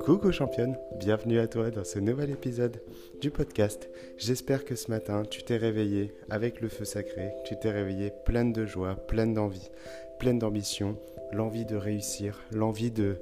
Coucou 0.00 0.30
championne, 0.30 0.76
bienvenue 0.96 1.38
à 1.38 1.48
toi 1.48 1.70
dans 1.70 1.82
ce 1.82 1.98
nouvel 1.98 2.30
épisode 2.30 2.80
du 3.20 3.30
podcast. 3.30 3.90
J'espère 4.16 4.64
que 4.64 4.76
ce 4.76 4.90
matin 4.90 5.24
tu 5.28 5.42
t'es 5.42 5.56
réveillé 5.56 6.12
avec 6.30 6.60
le 6.60 6.68
feu 6.68 6.84
sacré, 6.84 7.32
tu 7.44 7.58
t'es 7.58 7.70
réveillé 7.70 8.12
pleine 8.24 8.52
de 8.52 8.64
joie, 8.64 8.94
pleine 8.94 9.34
d'envie, 9.34 9.70
pleine 10.18 10.38
d'ambition, 10.38 10.96
l'envie 11.32 11.64
de 11.64 11.76
réussir, 11.76 12.40
l'envie 12.52 12.90
de, 12.90 13.16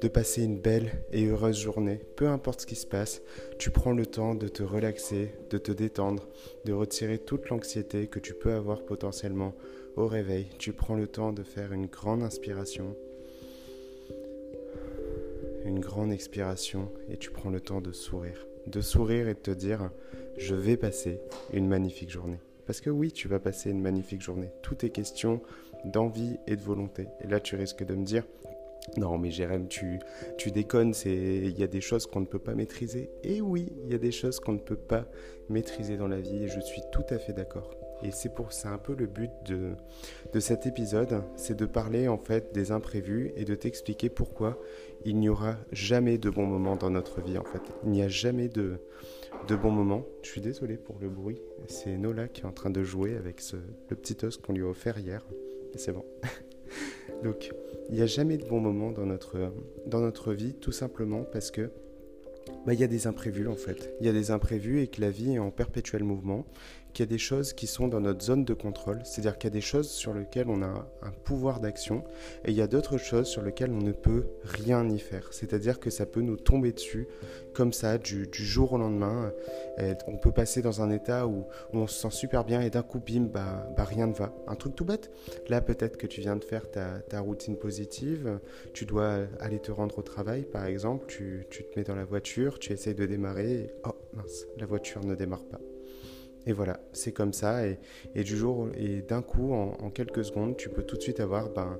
de 0.00 0.08
passer 0.08 0.44
une 0.44 0.60
belle 0.60 0.90
et 1.12 1.26
heureuse 1.26 1.58
journée. 1.58 2.00
Peu 2.16 2.28
importe 2.28 2.60
ce 2.60 2.66
qui 2.66 2.76
se 2.76 2.86
passe, 2.86 3.22
tu 3.58 3.70
prends 3.70 3.92
le 3.92 4.06
temps 4.06 4.34
de 4.34 4.48
te 4.48 4.62
relaxer, 4.62 5.32
de 5.50 5.58
te 5.58 5.72
détendre, 5.72 6.28
de 6.64 6.72
retirer 6.72 7.18
toute 7.18 7.48
l'anxiété 7.48 8.06
que 8.06 8.20
tu 8.20 8.34
peux 8.34 8.52
avoir 8.52 8.84
potentiellement 8.84 9.54
au 9.96 10.06
réveil. 10.06 10.46
Tu 10.58 10.72
prends 10.72 10.94
le 10.94 11.06
temps 11.06 11.32
de 11.32 11.42
faire 11.42 11.72
une 11.72 11.86
grande 11.86 12.22
inspiration 12.22 12.94
une 15.66 15.80
grande 15.80 16.12
expiration 16.12 16.90
et 17.10 17.16
tu 17.16 17.30
prends 17.30 17.50
le 17.50 17.60
temps 17.60 17.80
de 17.80 17.92
sourire. 17.92 18.46
De 18.66 18.80
sourire 18.80 19.28
et 19.28 19.34
de 19.34 19.38
te 19.38 19.50
dire 19.50 19.90
je 20.38 20.54
vais 20.54 20.76
passer 20.76 21.20
une 21.52 21.66
magnifique 21.66 22.10
journée. 22.10 22.38
Parce 22.66 22.80
que 22.80 22.90
oui, 22.90 23.12
tu 23.12 23.28
vas 23.28 23.38
passer 23.38 23.70
une 23.70 23.80
magnifique 23.80 24.22
journée. 24.22 24.50
Tout 24.62 24.84
est 24.84 24.90
question 24.90 25.40
d'envie 25.84 26.36
et 26.46 26.56
de 26.56 26.62
volonté. 26.62 27.06
Et 27.20 27.26
là, 27.26 27.40
tu 27.40 27.56
risques 27.56 27.84
de 27.84 27.94
me 27.94 28.04
dire 28.04 28.24
non, 28.96 29.18
mais 29.18 29.30
Jérém, 29.30 29.66
tu, 29.66 29.98
tu 30.38 30.52
déconnes, 30.52 30.94
il 31.04 31.58
y 31.58 31.64
a 31.64 31.66
des 31.66 31.80
choses 31.80 32.06
qu'on 32.06 32.20
ne 32.20 32.26
peut 32.26 32.38
pas 32.38 32.54
maîtriser. 32.54 33.10
Et 33.24 33.40
oui, 33.40 33.72
il 33.84 33.90
y 33.90 33.94
a 33.94 33.98
des 33.98 34.12
choses 34.12 34.38
qu'on 34.38 34.52
ne 34.52 34.58
peut 34.58 34.76
pas 34.76 35.06
maîtriser 35.48 35.96
dans 35.96 36.06
la 36.06 36.20
vie, 36.20 36.44
et 36.44 36.48
je 36.48 36.60
suis 36.60 36.82
tout 36.92 37.04
à 37.10 37.18
fait 37.18 37.32
d'accord. 37.32 37.85
Et 38.02 38.10
c'est 38.10 38.32
pour 38.32 38.52
c'est 38.52 38.68
un 38.68 38.78
peu 38.78 38.94
le 38.94 39.06
but 39.06 39.30
de, 39.46 39.72
de 40.32 40.40
cet 40.40 40.66
épisode, 40.66 41.22
c'est 41.36 41.56
de 41.56 41.66
parler 41.66 42.08
en 42.08 42.18
fait 42.18 42.52
des 42.52 42.70
imprévus 42.72 43.32
et 43.36 43.44
de 43.44 43.54
t'expliquer 43.54 44.10
pourquoi 44.10 44.58
il 45.04 45.18
n'y 45.18 45.28
aura 45.28 45.56
jamais 45.72 46.18
de 46.18 46.30
bons 46.30 46.46
moments 46.46 46.76
dans 46.76 46.90
notre 46.90 47.20
vie 47.20 47.38
en 47.38 47.44
fait. 47.44 47.62
Il 47.84 47.90
n'y 47.90 48.02
a 48.02 48.08
jamais 48.08 48.48
de, 48.48 48.80
de 49.48 49.56
bons 49.56 49.70
moments. 49.70 50.04
Je 50.22 50.28
suis 50.28 50.40
désolé 50.40 50.76
pour 50.76 50.98
le 51.00 51.08
bruit. 51.08 51.40
C'est 51.68 51.96
Nola 51.96 52.28
qui 52.28 52.42
est 52.42 52.46
en 52.46 52.52
train 52.52 52.70
de 52.70 52.82
jouer 52.82 53.16
avec 53.16 53.40
le 53.88 53.96
petit 53.96 54.24
os 54.24 54.36
qu'on 54.36 54.52
lui 54.52 54.62
a 54.62 54.66
offert 54.66 54.98
hier. 54.98 55.24
C'est 55.76 55.92
bon. 55.92 56.04
Donc, 57.22 57.52
il 57.88 57.94
n'y 57.94 58.02
a 58.02 58.06
jamais 58.06 58.36
de 58.36 58.44
bons 58.46 58.60
moments 58.60 58.90
dans 58.90 59.06
notre, 59.06 59.52
dans 59.86 60.00
notre 60.00 60.32
vie, 60.32 60.54
tout 60.54 60.72
simplement 60.72 61.22
parce 61.22 61.50
que 61.50 61.70
bah, 62.66 62.74
il 62.74 62.80
y 62.80 62.84
a 62.84 62.88
des 62.88 63.06
imprévus 63.06 63.48
en 63.48 63.54
fait. 63.54 63.92
Il 64.00 64.06
y 64.06 64.08
a 64.08 64.12
des 64.12 64.30
imprévus 64.30 64.80
et 64.80 64.88
que 64.88 65.00
la 65.00 65.10
vie 65.10 65.34
est 65.34 65.38
en 65.38 65.50
perpétuel 65.50 66.04
mouvement 66.04 66.46
qu'il 66.96 67.04
y 67.04 67.08
a 67.08 67.10
des 67.10 67.18
choses 67.18 67.52
qui 67.52 67.66
sont 67.66 67.88
dans 67.88 68.00
notre 68.00 68.24
zone 68.24 68.46
de 68.46 68.54
contrôle, 68.54 69.00
c'est-à-dire 69.04 69.36
qu'il 69.36 69.50
y 69.50 69.52
a 69.52 69.54
des 69.54 69.60
choses 69.60 69.90
sur 69.90 70.14
lesquelles 70.14 70.48
on 70.48 70.62
a 70.62 70.88
un 71.02 71.10
pouvoir 71.24 71.60
d'action 71.60 72.02
et 72.46 72.52
il 72.52 72.56
y 72.56 72.62
a 72.62 72.66
d'autres 72.66 72.96
choses 72.96 73.26
sur 73.26 73.42
lesquelles 73.42 73.70
on 73.70 73.82
ne 73.82 73.92
peut 73.92 74.28
rien 74.44 74.88
y 74.88 74.98
faire, 74.98 75.28
c'est-à-dire 75.30 75.78
que 75.78 75.90
ça 75.90 76.06
peut 76.06 76.22
nous 76.22 76.38
tomber 76.38 76.72
dessus 76.72 77.06
comme 77.52 77.74
ça 77.74 77.98
du, 77.98 78.26
jour 78.32 78.72
au 78.72 78.78
lendemain. 78.78 79.30
on 80.06 80.16
peut 80.16 80.32
passer 80.32 80.62
dans 80.62 80.80
un 80.80 80.90
état 80.90 81.26
où, 81.26 81.44
on 81.74 81.86
se 81.86 82.00
sent 82.00 82.16
super 82.16 82.44
bien 82.44 82.62
et 82.62 82.70
d'un 82.70 82.82
coup, 82.82 82.98
bim, 82.98 83.28
bah, 83.30 83.68
bah, 83.76 83.84
rien 83.84 84.06
ne 84.06 84.14
va. 84.14 84.34
Un 84.46 84.54
truc 84.54 84.74
tout 84.74 84.86
bête. 84.86 85.10
Là, 85.48 85.60
peut-être 85.60 85.98
que 85.98 86.06
tu 86.06 86.22
viens 86.22 86.36
de 86.36 86.44
faire 86.44 86.70
ta, 86.70 87.20
routine 87.20 87.58
positive, 87.58 88.40
tu 88.72 88.86
dois 88.86 89.26
aller 89.40 89.58
te 89.58 89.70
rendre 89.70 89.98
au 89.98 90.02
travail 90.02 90.44
par 90.44 90.64
exemple, 90.64 91.04
tu, 91.08 91.46
tu 91.50 91.62
te 91.62 91.78
mets 91.78 91.84
dans 91.84 91.94
la 91.94 92.06
voiture, 92.06 92.58
tu 92.58 92.72
essayes 92.72 92.94
de 92.94 93.04
démarrer 93.04 93.52
et 93.52 93.74
oh 93.84 93.96
mince, 94.14 94.46
la 94.56 94.64
voiture 94.64 95.04
ne 95.04 95.14
démarre 95.14 95.44
pas. 95.44 95.60
Et 96.46 96.52
voilà, 96.52 96.78
c'est 96.92 97.12
comme 97.12 97.32
ça. 97.32 97.66
Et, 97.66 98.22
du 98.22 98.36
jour, 98.36 98.68
et 98.76 99.02
d'un 99.02 99.20
coup, 99.20 99.52
en, 99.52 99.90
quelques 99.90 100.24
secondes, 100.24 100.56
tu 100.56 100.68
peux 100.68 100.84
tout 100.84 100.96
de 100.96 101.02
suite 101.02 101.20
avoir 101.20 101.50
ben, 101.50 101.78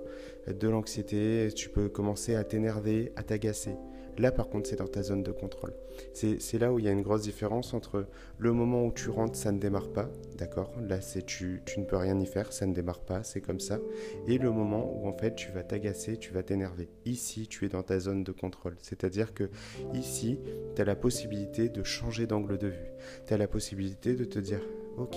de 0.48 0.68
l'anxiété, 0.68 1.48
tu 1.54 1.68
peux 1.68 1.88
commencer 1.88 2.34
à 2.34 2.42
t'énerver, 2.42 3.12
à 3.16 3.22
t'agacer. 3.22 3.76
Là, 4.18 4.32
par 4.32 4.48
contre, 4.48 4.68
c'est 4.68 4.76
dans 4.76 4.86
ta 4.86 5.02
zone 5.02 5.22
de 5.22 5.32
contrôle. 5.32 5.74
C'est 6.12 6.58
là 6.58 6.72
où 6.72 6.78
il 6.78 6.84
y 6.84 6.88
a 6.88 6.92
une 6.92 7.02
grosse 7.02 7.22
différence 7.22 7.74
entre 7.74 8.06
le 8.38 8.52
moment 8.52 8.84
où 8.86 8.92
tu 8.92 9.10
rentres, 9.10 9.36
ça 9.36 9.52
ne 9.52 9.58
démarre 9.58 9.92
pas, 9.92 10.08
d'accord? 10.36 10.72
Là, 10.80 11.00
c'est 11.00 11.24
tu, 11.24 11.62
tu 11.66 11.80
ne 11.80 11.84
peux 11.84 11.96
rien 11.96 12.18
y 12.18 12.26
faire, 12.26 12.52
ça 12.52 12.66
ne 12.66 12.74
démarre 12.74 13.00
pas, 13.00 13.22
c'est 13.22 13.40
comme 13.40 13.60
ça. 13.60 13.78
Et 14.26 14.38
le 14.38 14.50
moment 14.50 14.90
où 14.94 15.06
en 15.08 15.12
fait 15.12 15.34
tu 15.34 15.50
vas 15.52 15.62
t'agacer, 15.62 16.16
tu 16.16 16.32
vas 16.32 16.42
t'énerver. 16.42 16.88
Ici, 17.04 17.46
tu 17.46 17.64
es 17.64 17.68
dans 17.68 17.82
ta 17.82 17.98
zone 17.98 18.24
de 18.24 18.32
contrôle. 18.32 18.76
C'est-à-dire 18.80 19.34
que 19.34 19.50
ici, 19.94 20.38
tu 20.74 20.82
as 20.82 20.84
la 20.84 20.96
possibilité 20.96 21.68
de 21.68 21.82
changer 21.82 22.26
d'angle 22.26 22.58
de 22.58 22.68
vue. 22.68 22.90
Tu 23.26 23.34
as 23.34 23.36
la 23.36 23.48
possibilité 23.48 24.14
de 24.14 24.24
te 24.24 24.38
dire, 24.38 24.60
ok, 24.96 25.16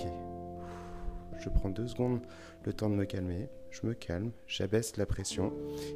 je 1.38 1.48
prends 1.48 1.70
deux 1.70 1.86
secondes 1.86 2.20
le 2.64 2.72
temps 2.72 2.90
de 2.90 2.94
me 2.94 3.04
calmer, 3.04 3.48
je 3.70 3.86
me 3.86 3.94
calme, 3.94 4.32
j'abaisse 4.46 4.96
la 4.96 5.06
pression 5.06 5.52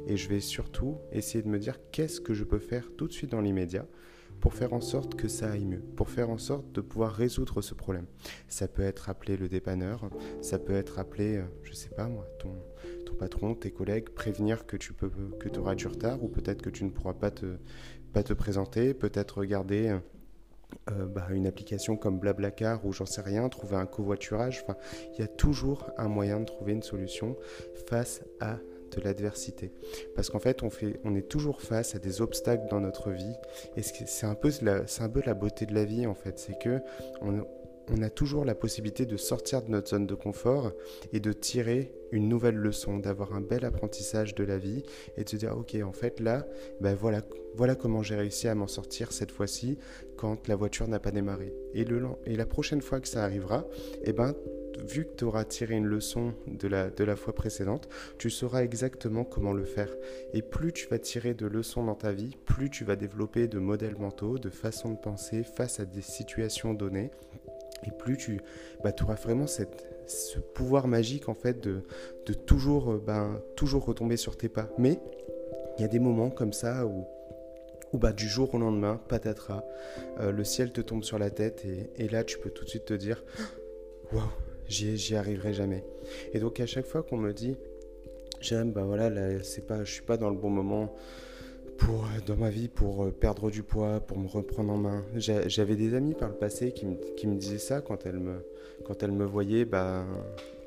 et 0.07 0.17
je 0.17 0.29
vais 0.29 0.39
surtout 0.39 0.97
essayer 1.11 1.43
de 1.43 1.49
me 1.49 1.59
dire 1.59 1.77
qu'est-ce 1.91 2.21
que 2.21 2.33
je 2.33 2.43
peux 2.43 2.59
faire 2.59 2.89
tout 2.97 3.07
de 3.07 3.13
suite 3.13 3.31
dans 3.31 3.41
l'immédiat 3.41 3.85
pour 4.39 4.53
faire 4.53 4.73
en 4.73 4.81
sorte 4.81 5.15
que 5.15 5.27
ça 5.27 5.51
aille 5.51 5.65
mieux, 5.65 5.81
pour 5.95 6.09
faire 6.09 6.29
en 6.29 6.37
sorte 6.37 6.71
de 6.73 6.81
pouvoir 6.81 7.13
résoudre 7.13 7.61
ce 7.61 7.73
problème. 7.73 8.05
Ça 8.47 8.67
peut 8.67 8.83
être 8.83 9.09
appeler 9.09 9.37
le 9.37 9.47
dépanneur, 9.47 10.09
ça 10.41 10.59
peut 10.59 10.75
être 10.75 10.99
appeler, 10.99 11.37
euh, 11.37 11.45
je 11.63 11.73
sais 11.73 11.89
pas 11.89 12.07
moi, 12.07 12.27
ton, 12.39 12.53
ton 13.05 13.15
patron, 13.15 13.55
tes 13.55 13.71
collègues, 13.71 14.09
prévenir 14.09 14.65
que 14.65 14.77
tu 14.77 14.93
peux, 14.93 15.09
que 15.39 15.57
auras 15.57 15.75
du 15.75 15.87
retard 15.87 16.23
ou 16.23 16.27
peut-être 16.27 16.61
que 16.61 16.69
tu 16.69 16.83
ne 16.83 16.89
pourras 16.89 17.13
pas 17.13 17.31
te, 17.31 17.57
pas 18.13 18.23
te 18.23 18.33
présenter, 18.33 18.93
peut-être 18.93 19.39
regarder 19.39 19.97
euh, 20.91 21.05
bah, 21.05 21.27
une 21.31 21.47
application 21.47 21.97
comme 21.97 22.19
Blablacar 22.19 22.85
ou 22.85 22.93
j'en 22.93 23.05
sais 23.05 23.21
rien, 23.21 23.49
trouver 23.49 23.75
un 23.75 23.85
covoiturage. 23.85 24.61
Enfin, 24.63 24.77
il 25.13 25.19
y 25.19 25.23
a 25.23 25.27
toujours 25.27 25.91
un 25.97 26.07
moyen 26.07 26.39
de 26.39 26.45
trouver 26.45 26.73
une 26.73 26.83
solution 26.83 27.37
face 27.87 28.23
à 28.39 28.57
de 28.95 29.01
l'adversité. 29.01 29.71
Parce 30.15 30.29
qu'en 30.29 30.39
fait, 30.39 30.61
on, 30.63 31.15
est 31.15 31.27
toujours 31.27 31.61
face 31.61 31.95
à 31.95 31.99
des 31.99 32.21
obstacles 32.21 32.67
dans 32.69 32.79
notre 32.79 33.11
vie. 33.11 33.35
Et 33.75 33.81
c'est 33.81 34.25
un, 34.25 34.35
peu 34.35 34.51
la, 34.61 34.83
un 34.99 35.11
la 35.25 35.33
beauté 35.33 35.65
de 35.65 35.73
la 35.73 35.85
vie, 35.85 36.05
en 36.07 36.15
fait. 36.15 36.39
C'est 36.39 36.57
que 36.57 36.81
on 37.91 38.01
a 38.01 38.09
toujours 38.09 38.45
la 38.45 38.55
possibilité 38.55 39.05
de 39.05 39.17
sortir 39.17 39.61
de 39.61 39.69
notre 39.69 39.89
zone 39.89 40.07
de 40.07 40.15
confort 40.15 40.71
et 41.13 41.19
de 41.19 41.33
tirer 41.33 41.93
une 42.11 42.29
nouvelle 42.29 42.55
leçon, 42.55 42.97
d'avoir 42.97 43.33
un 43.33 43.41
bel 43.41 43.65
apprentissage 43.65 44.35
de 44.35 44.43
la 44.43 44.57
vie 44.57 44.83
et 45.17 45.23
de 45.23 45.29
se 45.29 45.35
dire 45.35 45.57
ok 45.57 45.75
en 45.83 45.91
fait 45.91 46.19
là 46.19 46.45
ben 46.79 46.95
voilà 46.95 47.75
comment 47.75 48.03
j'ai 48.03 48.15
réussi 48.15 48.47
à 48.47 48.55
m'en 48.55 48.67
sortir 48.67 49.11
cette 49.11 49.31
fois-ci 49.31 49.77
quand 50.17 50.47
la 50.47 50.55
voiture 50.55 50.87
n'a 50.87 50.99
pas 50.99 51.11
démarré 51.11 51.53
et 51.73 51.83
le 51.83 52.01
et 52.25 52.35
la 52.35 52.45
prochaine 52.45 52.81
fois 52.81 52.99
que 52.99 53.07
ça 53.07 53.23
arrivera 53.23 53.65
eh 54.03 54.13
ben 54.13 54.35
vu 54.83 55.05
que 55.05 55.15
tu 55.15 55.23
auras 55.23 55.45
tiré 55.45 55.75
une 55.75 55.85
leçon 55.85 56.33
de 56.47 56.67
la, 56.67 56.89
de 56.89 57.03
la 57.03 57.15
fois 57.15 57.33
précédente, 57.33 57.87
tu 58.17 58.29
sauras 58.29 58.63
exactement 58.63 59.23
comment 59.23 59.53
le 59.53 59.63
faire. 59.63 59.89
Et 60.33 60.41
plus 60.41 60.73
tu 60.73 60.87
vas 60.87 60.99
tirer 60.99 61.33
de 61.33 61.47
leçons 61.47 61.83
dans 61.83 61.95
ta 61.95 62.11
vie, 62.11 62.35
plus 62.45 62.69
tu 62.69 62.83
vas 62.83 62.95
développer 62.95 63.47
de 63.47 63.59
modèles 63.59 63.97
mentaux, 63.97 64.37
de 64.37 64.49
façons 64.49 64.91
de 64.91 64.97
penser 64.97 65.43
face 65.43 65.79
à 65.79 65.85
des 65.85 66.01
situations 66.01 66.73
données 66.73 67.11
et 67.83 67.91
plus 67.91 68.17
tu 68.17 68.41
bah, 68.83 68.91
auras 69.03 69.15
vraiment 69.15 69.47
ce 69.47 70.39
pouvoir 70.39 70.87
magique 70.87 71.29
en 71.29 71.33
fait 71.33 71.61
de, 71.61 71.81
euh, 72.91 73.01
ben, 73.05 73.41
toujours 73.55 73.85
retomber 73.85 74.17
sur 74.17 74.37
tes 74.37 74.49
pas. 74.49 74.69
Mais 74.77 74.99
il 75.77 75.81
y 75.81 75.85
a 75.85 75.87
des 75.87 75.99
moments 75.99 76.29
comme 76.29 76.53
ça 76.53 76.85
où, 76.85 77.05
bah, 77.93 78.11
du 78.11 78.27
jour 78.27 78.53
au 78.53 78.57
lendemain, 78.57 78.99
patatras, 79.07 79.63
euh, 80.19 80.31
le 80.31 80.43
ciel 80.43 80.71
te 80.71 80.81
tombe 80.81 81.03
sur 81.03 81.19
la 81.19 81.29
tête 81.29 81.65
et, 81.97 82.07
là 82.09 82.23
tu 82.23 82.37
peux 82.37 82.49
tout 82.49 82.65
de 82.65 82.69
suite 82.69 82.85
te 82.85 82.93
dire 82.93 83.23
Waouh, 84.11 84.23
j'y 84.67 85.15
arriverai 85.15 85.53
jamais. 85.53 85.83
Et 86.33 86.39
donc 86.39 86.59
à 86.59 86.65
chaque 86.65 86.85
fois 86.85 87.03
qu'on 87.03 87.17
me 87.17 87.33
dit 87.33 87.55
J'aime, 88.41 88.73
bah 88.73 88.83
voilà, 88.83 89.09
suis 89.41 90.01
pas 90.01 90.17
dans 90.17 90.29
le 90.29 90.35
bon 90.35 90.49
moment 90.49 90.93
pour, 91.77 92.05
dans 92.25 92.35
ma 92.35 92.49
vie 92.49 92.67
pour 92.67 93.05
euh, 93.05 93.11
perdre 93.11 93.49
du 93.49 93.63
poids, 93.63 93.99
pour 93.99 94.17
me 94.17 94.27
reprendre 94.27 94.73
en 94.73 94.77
main. 94.77 95.03
J'avais 95.15 95.75
des 95.75 95.93
amis 95.93 96.13
par 96.13 96.29
le 96.29 96.35
passé 96.35 96.71
qui 96.71 96.85
me, 96.85 96.95
qui 97.15 97.27
me, 97.27 97.35
disaient 97.35 97.57
ça 97.57 97.81
quand 97.81 98.05
elles 98.05 98.19
me, 98.19 98.45
quand 98.85 99.01
me 99.03 99.25
voyaient 99.25 99.65
bah, 99.65 100.05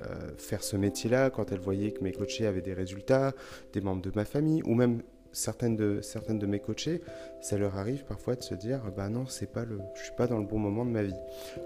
euh, 0.02 0.30
faire 0.36 0.62
ce 0.62 0.76
métier-là, 0.76 1.30
quand 1.30 1.52
elles 1.52 1.60
voyaient 1.60 1.92
que 1.92 2.02
mes 2.02 2.12
coachés 2.12 2.46
avaient 2.46 2.62
des 2.62 2.74
résultats, 2.74 3.32
des 3.72 3.80
membres 3.80 4.02
de 4.02 4.12
ma 4.14 4.24
famille, 4.24 4.62
ou 4.64 4.74
même 4.74 5.02
certaines 5.32 5.76
de, 5.76 6.00
certaines 6.02 6.38
de 6.38 6.46
mes 6.46 6.60
coachés, 6.60 7.00
ça 7.40 7.58
leur 7.58 7.76
arrive 7.76 8.04
parfois 8.04 8.34
de 8.34 8.42
se 8.42 8.54
dire 8.54 8.80
bah 8.96 9.08
non, 9.08 9.26
c'est 9.26 9.50
pas 9.50 9.64
le, 9.64 9.78
je 9.94 10.02
suis 10.04 10.14
pas 10.16 10.26
dans 10.26 10.38
le 10.38 10.46
bon 10.46 10.58
moment 10.58 10.84
de 10.84 10.90
ma 10.90 11.02
vie. 11.02 11.14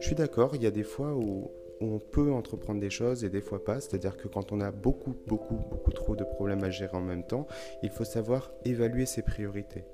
Je 0.00 0.06
suis 0.06 0.16
d'accord, 0.16 0.56
il 0.56 0.62
y 0.62 0.66
a 0.66 0.70
des 0.70 0.82
fois 0.82 1.14
où 1.14 1.50
on 1.82 1.98
peut 1.98 2.32
entreprendre 2.32 2.80
des 2.80 2.90
choses 2.90 3.24
et 3.24 3.28
des 3.28 3.40
fois 3.40 3.64
pas. 3.64 3.80
C'est-à-dire 3.80 4.16
que 4.16 4.28
quand 4.28 4.52
on 4.52 4.60
a 4.60 4.70
beaucoup, 4.70 5.14
beaucoup, 5.26 5.58
beaucoup 5.70 5.92
trop 5.92 6.16
de 6.16 6.24
problèmes 6.24 6.64
à 6.64 6.70
gérer 6.70 6.96
en 6.96 7.02
même 7.02 7.24
temps, 7.24 7.46
il 7.82 7.90
faut 7.90 8.04
savoir 8.04 8.52
évaluer 8.64 9.06
ses 9.06 9.22
priorités. 9.22 9.84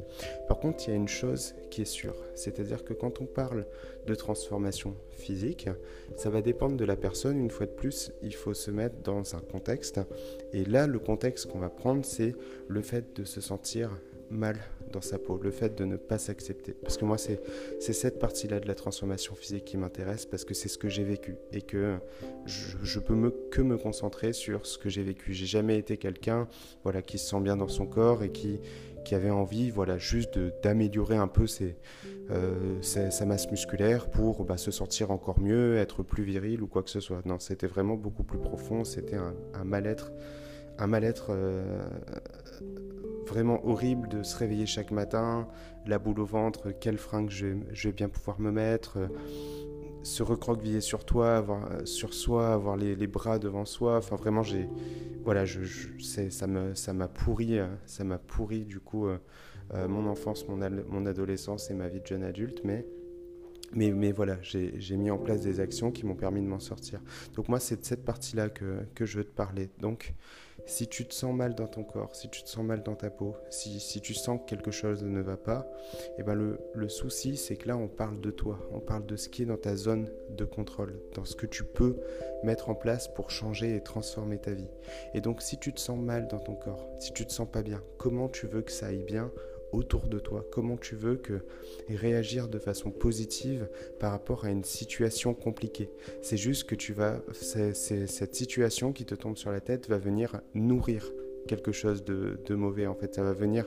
Par 0.47 0.59
contre, 0.59 0.85
il 0.87 0.91
y 0.91 0.93
a 0.93 0.97
une 0.97 1.09
chose 1.09 1.55
qui 1.71 1.83
est 1.83 1.87
sûre, 1.87 2.17
c'est-à-dire 2.35 2.85
que 2.85 2.95
quand 2.95 3.21
on 3.21 3.27
parle 3.27 3.67
de 4.07 4.15
transformation 4.15 4.95
physique, 5.11 5.69
ça 6.17 6.31
va 6.31 6.43
dépendre 6.43 6.77
de 6.77 6.85
la 6.85 6.97
personne. 6.97 7.39
Une 7.39 7.51
fois 7.51 7.67
de 7.67 7.73
plus, 7.73 8.13
il 8.23 8.35
faut 8.35 8.55
se 8.55 8.71
mettre 8.71 8.97
dans 9.03 9.35
un 9.35 9.41
contexte. 9.41 10.01
Et 10.53 10.65
là, 10.65 10.87
le 10.87 10.99
contexte 10.99 11.47
qu'on 11.47 11.59
va 11.59 11.71
prendre, 11.71 12.05
c'est 12.05 12.35
le 12.69 12.83
fait 12.83 13.15
de 13.17 13.25
se 13.25 13.41
sentir 13.41 13.91
mal 14.31 14.57
dans 14.89 15.01
sa 15.01 15.19
peau, 15.19 15.39
le 15.43 15.51
fait 15.51 15.77
de 15.77 15.85
ne 15.85 15.97
pas 15.97 16.19
s'accepter. 16.19 16.73
Parce 16.73 16.97
que 16.97 17.05
moi, 17.05 17.19
c'est 17.19 17.41
cette 17.81 18.19
partie-là 18.19 18.61
de 18.61 18.67
la 18.67 18.75
transformation 18.75 19.35
physique 19.35 19.65
qui 19.65 19.77
m'intéresse, 19.77 20.27
parce 20.27 20.45
que 20.45 20.55
c'est 20.55 20.69
ce 20.69 20.79
que 20.79 20.89
j'ai 20.89 21.05
vécu 21.05 21.37
et 21.53 21.63
que 21.63 21.97
je, 22.47 22.99
peux 22.99 23.15
me, 23.15 23.31
que 23.51 23.61
me 23.61 23.77
concentrer 23.77 24.33
sur 24.33 24.67
ce 24.67 24.79
que 24.79 24.89
j'ai 24.89 25.03
vécu. 25.03 25.33
J'ai 25.33 25.47
jamais 25.47 25.79
été 25.79 25.97
quelqu'un 25.97 26.49
voilà, 26.85 27.03
qui 27.03 27.19
se 27.19 27.29
sent 27.29 27.41
bien 27.41 27.57
dans 27.57 27.69
son 27.69 27.87
corps 27.87 28.23
et 28.23 28.31
qui, 28.31 28.61
qui 29.05 29.15
avait 29.15 29.31
envie 29.31 29.71
voilà, 29.71 29.99
juste 29.99 30.39
d'améliorer 30.63 31.17
un 31.17 31.29
peu 31.29 31.47
ses, 31.47 31.77
euh, 32.31 32.83
sa, 32.83 33.25
masse 33.25 33.51
musculaire 33.51 34.11
pour 34.11 34.45
bah, 34.45 34.59
se 34.59 34.71
sentir 34.71 35.11
encore 35.11 35.41
mieux, 35.41 35.77
être 35.77 36.03
plus 36.03 36.25
viril 36.25 36.63
ou 36.63 36.67
quoi 36.67 36.83
que 36.83 36.91
ce 36.91 37.01
soit. 37.01 37.25
Non, 37.25 37.39
c'était 37.39 37.67
vraiment 37.67 37.95
beaucoup 37.95 38.23
plus 38.23 38.39
profond, 38.39 38.85
c'était 38.85 39.17
un, 39.17 39.65
mal-être, 39.65 40.13
un 40.79 40.87
mal-être 40.87 41.29
euh, 41.31 41.89
vraiment 43.29 43.65
horrible 43.67 44.09
de 44.09 44.23
se 44.23 44.37
réveiller 44.37 44.67
chaque 44.67 44.91
matin, 44.91 45.49
la 45.87 45.99
boule 45.99 46.21
au 46.21 46.25
ventre, 46.25 46.73
quel 46.81 46.99
fringue 46.99 47.31
je, 47.31 47.47
je 47.73 47.89
vais 47.89 47.95
bien 47.95 48.09
pouvoir 48.09 48.41
me 48.41 48.51
mettre, 48.51 48.99
se 50.03 50.23
recroqueviller 50.23 50.81
sur 50.81 51.05
toi, 51.05 51.37
avoir, 51.37 51.87
sur 51.87 52.15
soi, 52.15 52.53
avoir 52.53 52.77
les, 52.77 53.07
bras 53.07 53.39
devant 53.39 53.65
soi. 53.65 53.97
Enfin, 53.97 54.17
vraiment, 54.17 54.43
j'ai, 54.43 54.69
voilà, 55.25 55.45
ça 55.47 56.47
me, 56.47 56.75
ça 56.75 56.93
m'a 56.93 57.09
pourri, 57.09 57.59
ça 57.87 58.05
m'a 58.05 58.19
pourri 58.19 58.65
du 58.65 58.81
coup 58.81 59.09
euh, 59.75 59.89
mon 59.89 60.07
enfance, 60.07 60.49
mon, 60.49 60.59
mon, 60.89 61.07
adolescence 61.07 61.71
et 61.71 61.75
ma 61.75 61.89
vie 61.89 62.01
de 62.01 62.07
jeune 62.07 62.23
adulte, 62.23 62.63
mais, 62.65 62.87
mais, 63.73 63.91
mais 63.91 64.13
voilà, 64.13 64.39
j'ai 64.43 64.97
mis 64.97 65.11
en 65.11 65.19
place 65.19 65.43
des 65.43 65.61
actions 65.61 65.91
qui 65.91 66.07
m'ont 66.07 66.15
permis 66.15 66.41
de 66.41 66.47
m'en 66.47 66.61
sortir. 66.61 67.01
Donc 67.35 67.49
moi, 67.49 67.61
c'est 67.61 67.81
de 67.81 67.85
cette 67.85 68.05
partie-là 68.05 68.49
que, 68.49 68.79
que, 68.95 69.05
je 69.05 69.19
veux 69.19 69.25
te 69.25 69.35
parler. 69.35 69.69
Donc, 69.81 70.15
si 70.69 70.87
tu 70.87 71.07
te 71.07 71.15
sens 71.15 71.35
mal 71.35 71.55
dans 71.55 71.67
ton 71.67 71.83
corps, 71.83 72.15
si 72.15 72.29
tu 72.29 72.43
te 72.43 72.49
sens 72.49 72.65
mal 72.65 72.83
dans 72.83 72.95
ta 72.95 73.11
peau, 73.11 73.35
si, 73.49 74.01
tu 74.01 74.15
sens 74.15 74.39
que 74.41 74.45
quelque 74.45 74.71
chose 74.71 75.03
ne 75.03 75.21
va 75.21 75.37
pas, 75.37 75.67
eh 76.19 76.23
ben 76.23 76.35
le, 76.35 76.61
le 76.75 76.89
souci, 76.89 77.37
c'est 77.37 77.57
que 77.57 77.69
là, 77.69 77.77
on 77.77 77.89
parle 77.89 78.21
de 78.21 78.31
toi, 78.31 78.59
on 78.73 78.81
parle 78.81 79.07
de 79.07 79.17
ce 79.17 79.29
qui 79.29 79.43
est 79.43 79.47
dans 79.47 79.57
ta 79.57 79.77
zone 79.77 80.11
de 80.31 80.45
contrôle, 80.45 81.01
dans 81.15 81.25
ce 81.25 81.35
que 81.35 81.47
tu 81.47 81.65
peux 81.65 81.97
mettre 82.45 82.69
en 82.69 82.75
place 82.75 83.09
pour 83.09 83.31
changer 83.31 83.77
et 83.77 83.83
transformer 83.83 84.39
ta 84.39 84.53
vie. 84.53 84.69
Et 85.15 85.21
donc, 85.21 85.41
si 85.41 85.59
tu 85.59 85.73
te 85.73 85.81
sens 85.81 85.99
mal 85.99 86.29
dans 86.29 86.39
ton 86.39 86.55
corps, 86.55 86.87
si 86.99 87.13
tu 87.13 87.27
te 87.27 87.33
sens 87.33 87.49
pas 87.51 87.63
bien, 87.63 87.83
comment 87.97 88.29
tu 88.29 88.47
veux 88.47 88.63
que 88.63 88.73
ça 88.73 88.87
aille 88.87 89.05
bien 89.05 89.33
autour 89.73 90.09
de 90.09 90.19
toi. 90.19 90.45
Comment 90.51 90.77
tu 90.77 90.97
veux 90.97 91.17
que 91.17 91.41
réagir 91.89 92.49
de 92.49 92.59
façon 92.59 92.91
positive 92.91 93.69
par 93.99 94.13
rapport 94.13 94.45
à 94.45 94.51
une 94.51 94.65
situation 94.65 95.35
compliquée. 95.35 95.91
C'est 96.23 96.37
juste 96.37 96.65
que 96.65 96.75
tu 96.75 96.93
vas, 96.93 97.21
cette 97.33 98.35
situation 98.35 98.93
qui 98.93 99.05
te 99.05 99.15
tombe 99.15 99.37
sur 99.37 99.51
la 99.51 99.61
tête 99.61 99.89
va 99.89 99.99
venir 99.99 100.41
nourrir 100.55 101.11
quelque 101.47 101.73
chose 101.73 102.05
de, 102.05 102.55
mauvais 102.55 102.87
en 102.87 102.95
fait. 102.95 103.15
Ça 103.15 103.23
va 103.23 103.33
venir 103.33 103.67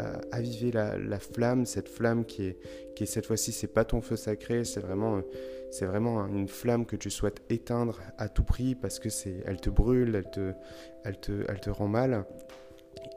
euh, 0.00 0.18
aviver 0.32 0.72
la, 0.72 1.18
flamme 1.18 1.64
cette 1.64 1.88
flamme 1.88 2.24
qui 2.24 2.46
est 2.46 2.58
qui 2.96 3.06
cette 3.06 3.26
fois-ci 3.26 3.52
c'est 3.52 3.68
pas 3.68 3.84
ton 3.84 4.00
feu 4.00 4.16
sacré 4.16 4.64
c'est 4.64 4.80
vraiment 4.80 5.22
c'est 5.70 5.84
vraiment 5.84 6.26
une 6.26 6.48
flamme 6.48 6.86
que 6.86 6.96
tu 6.96 7.10
souhaites 7.10 7.42
éteindre 7.50 8.00
à 8.16 8.28
tout 8.28 8.42
prix 8.42 8.74
parce 8.74 8.98
que 8.98 9.10
c'est 9.10 9.42
elle 9.44 9.60
te 9.60 9.70
brûle 9.70 10.14
elle 10.16 10.30
te 10.30 10.52
elle 11.04 11.20
te 11.20 11.44
elle 11.48 11.60
te 11.60 11.70
rend 11.70 11.88
mal 11.88 12.24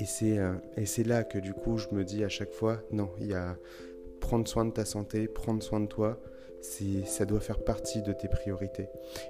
euh, 0.01 0.55
et 0.77 0.85
c'est 0.85 1.03
là 1.03 1.23
que 1.23 1.37
du 1.37 1.53
coup 1.53 1.77
je 1.77 1.87
me 1.91 2.03
dis 2.03 2.23
à 2.23 2.29
chaque 2.29 2.51
fois, 2.51 2.81
non, 2.91 3.09
il 3.19 3.27
y 3.27 3.33
a 3.33 3.57
prendre 4.19 4.47
soin 4.47 4.65
de 4.65 4.71
ta 4.71 4.85
santé, 4.85 5.27
prendre 5.27 5.61
soin 5.61 5.79
de 5.81 5.87
toi, 5.87 6.19
ça 6.61 7.25
doit 7.25 7.41
faire 7.41 7.59
partie 7.59 8.01
de 8.01 8.13
tes 8.13 8.29
priorités. 8.29 8.87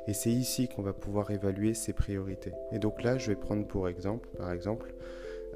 Et 0.08 0.14
c'est 0.14 0.32
ici 0.32 0.68
qu'on 0.68 0.84
va 0.84 0.94
pouvoir 0.94 1.32
évaluer 1.32 1.74
ces 1.74 1.94
priorités. 1.94 2.54
Et 2.72 2.80
donc 2.80 3.02
là, 3.02 3.18
je 3.18 3.32
vais 3.32 3.36
prendre 3.36 3.66
pour 3.66 3.88
exemple, 3.88 4.30
par 4.38 4.52
exemple, 4.52 4.94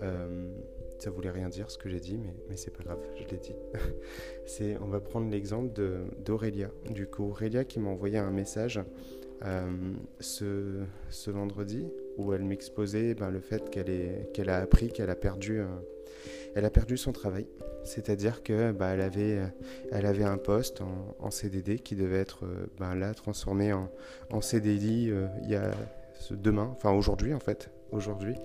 euh, 0.01 0.50
ça 0.98 1.12
voulait 1.12 1.30
rien 1.30 1.50
dire 1.50 1.69
ce 1.69 1.77
que 1.77 1.88
j'ai 1.88 2.00
dit, 2.00 2.18
mais, 2.18 2.33
mais 2.50 2.57
c'est 2.57 2.71
pas 2.71 2.83
grave, 2.83 3.00
je 3.15 3.25
l'ai 3.25 3.38
dit. 3.38 3.54
c'est, 4.45 4.77
on 4.81 4.88
va 4.88 5.00
prendre 5.00 5.30
l'exemple 5.30 5.71
d'Aurélia. 6.18 6.71
Du 6.89 7.06
coup, 7.06 7.25
Aurélia 7.25 7.63
qui 7.63 7.80
m'a 7.80 7.89
envoyé 7.89 8.18
un 8.18 8.31
message 8.31 8.81
euh, 9.45 9.94
ce, 10.19 10.83
ce 11.09 11.30
vendredi 11.30 11.86
où 12.17 12.33
elle 12.33 12.43
m'exposait 12.43 13.13
ben, 13.13 13.29
le 13.29 13.39
fait 13.39 13.69
qu'elle 13.69 14.49
a 14.49 14.57
appris 14.57 14.89
qu'elle 14.89 15.09
a 15.09 15.15
perdu, 15.15 15.59
euh, 15.59 15.65
elle 16.55 16.65
a 16.65 16.69
perdu 16.69 16.97
son 16.97 17.11
travail. 17.11 17.47
C'est-à-dire 17.83 18.43
que 18.43 18.71
ben, 18.71 18.89
elle, 18.89 20.05
avait, 20.05 20.23
un 20.23 20.37
poste 20.37 20.81
en, 21.19 21.31
CDD 21.31 21.79
qui 21.79 21.95
devait 21.95 22.19
être 22.19 22.45
euh, 22.45 22.67
ben, 22.79 22.95
là 22.95 23.13
transformé 23.13 23.71
en, 23.71 23.89
en 24.31 24.41
CDI 24.41 25.09
euh, 25.09 25.27
il 25.43 25.51
y 25.51 25.55
a 25.55 25.71
demain, 26.31 26.69
enfin 26.75 26.91
aujourd'hui 26.91 27.33
en 27.33 27.39
fait, 27.39 27.69
aujourd'hui. 27.91 28.35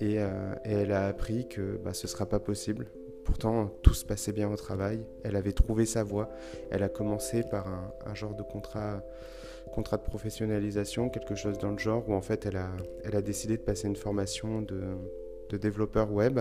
Et, 0.00 0.16
elle 0.64 0.92
a 0.92 1.08
appris 1.08 1.46
que 1.46 1.78
ce 1.92 2.06
ne 2.06 2.08
sera 2.08 2.24
pas 2.24 2.38
possible. 2.38 2.86
Pourtant, 3.26 3.66
tout 3.82 3.92
se 3.92 4.06
passait 4.06 4.32
bien 4.32 4.50
au 4.50 4.56
travail. 4.56 5.04
Elle 5.24 5.36
avait 5.36 5.52
trouvé 5.52 5.84
sa 5.84 6.02
voie. 6.02 6.30
Elle 6.70 6.82
a 6.82 6.88
commencé 6.88 7.42
par 7.42 7.66
un 8.06 8.14
genre 8.14 8.34
de 8.34 8.42
contrat 8.42 9.02
contrat 9.70 9.96
de 9.96 10.02
professionnalisation, 10.02 11.08
quelque 11.08 11.34
chose 11.34 11.58
dans 11.58 11.70
le 11.70 11.78
genre, 11.78 12.08
où 12.08 12.14
en 12.14 12.22
fait 12.22 12.46
elle 12.46 12.56
a, 12.56 12.70
elle 13.04 13.16
a 13.16 13.22
décidé 13.22 13.56
de 13.56 13.62
passer 13.62 13.88
une 13.88 13.96
formation 13.96 14.62
de, 14.62 14.80
de 15.48 15.56
développeur 15.56 16.12
web. 16.12 16.40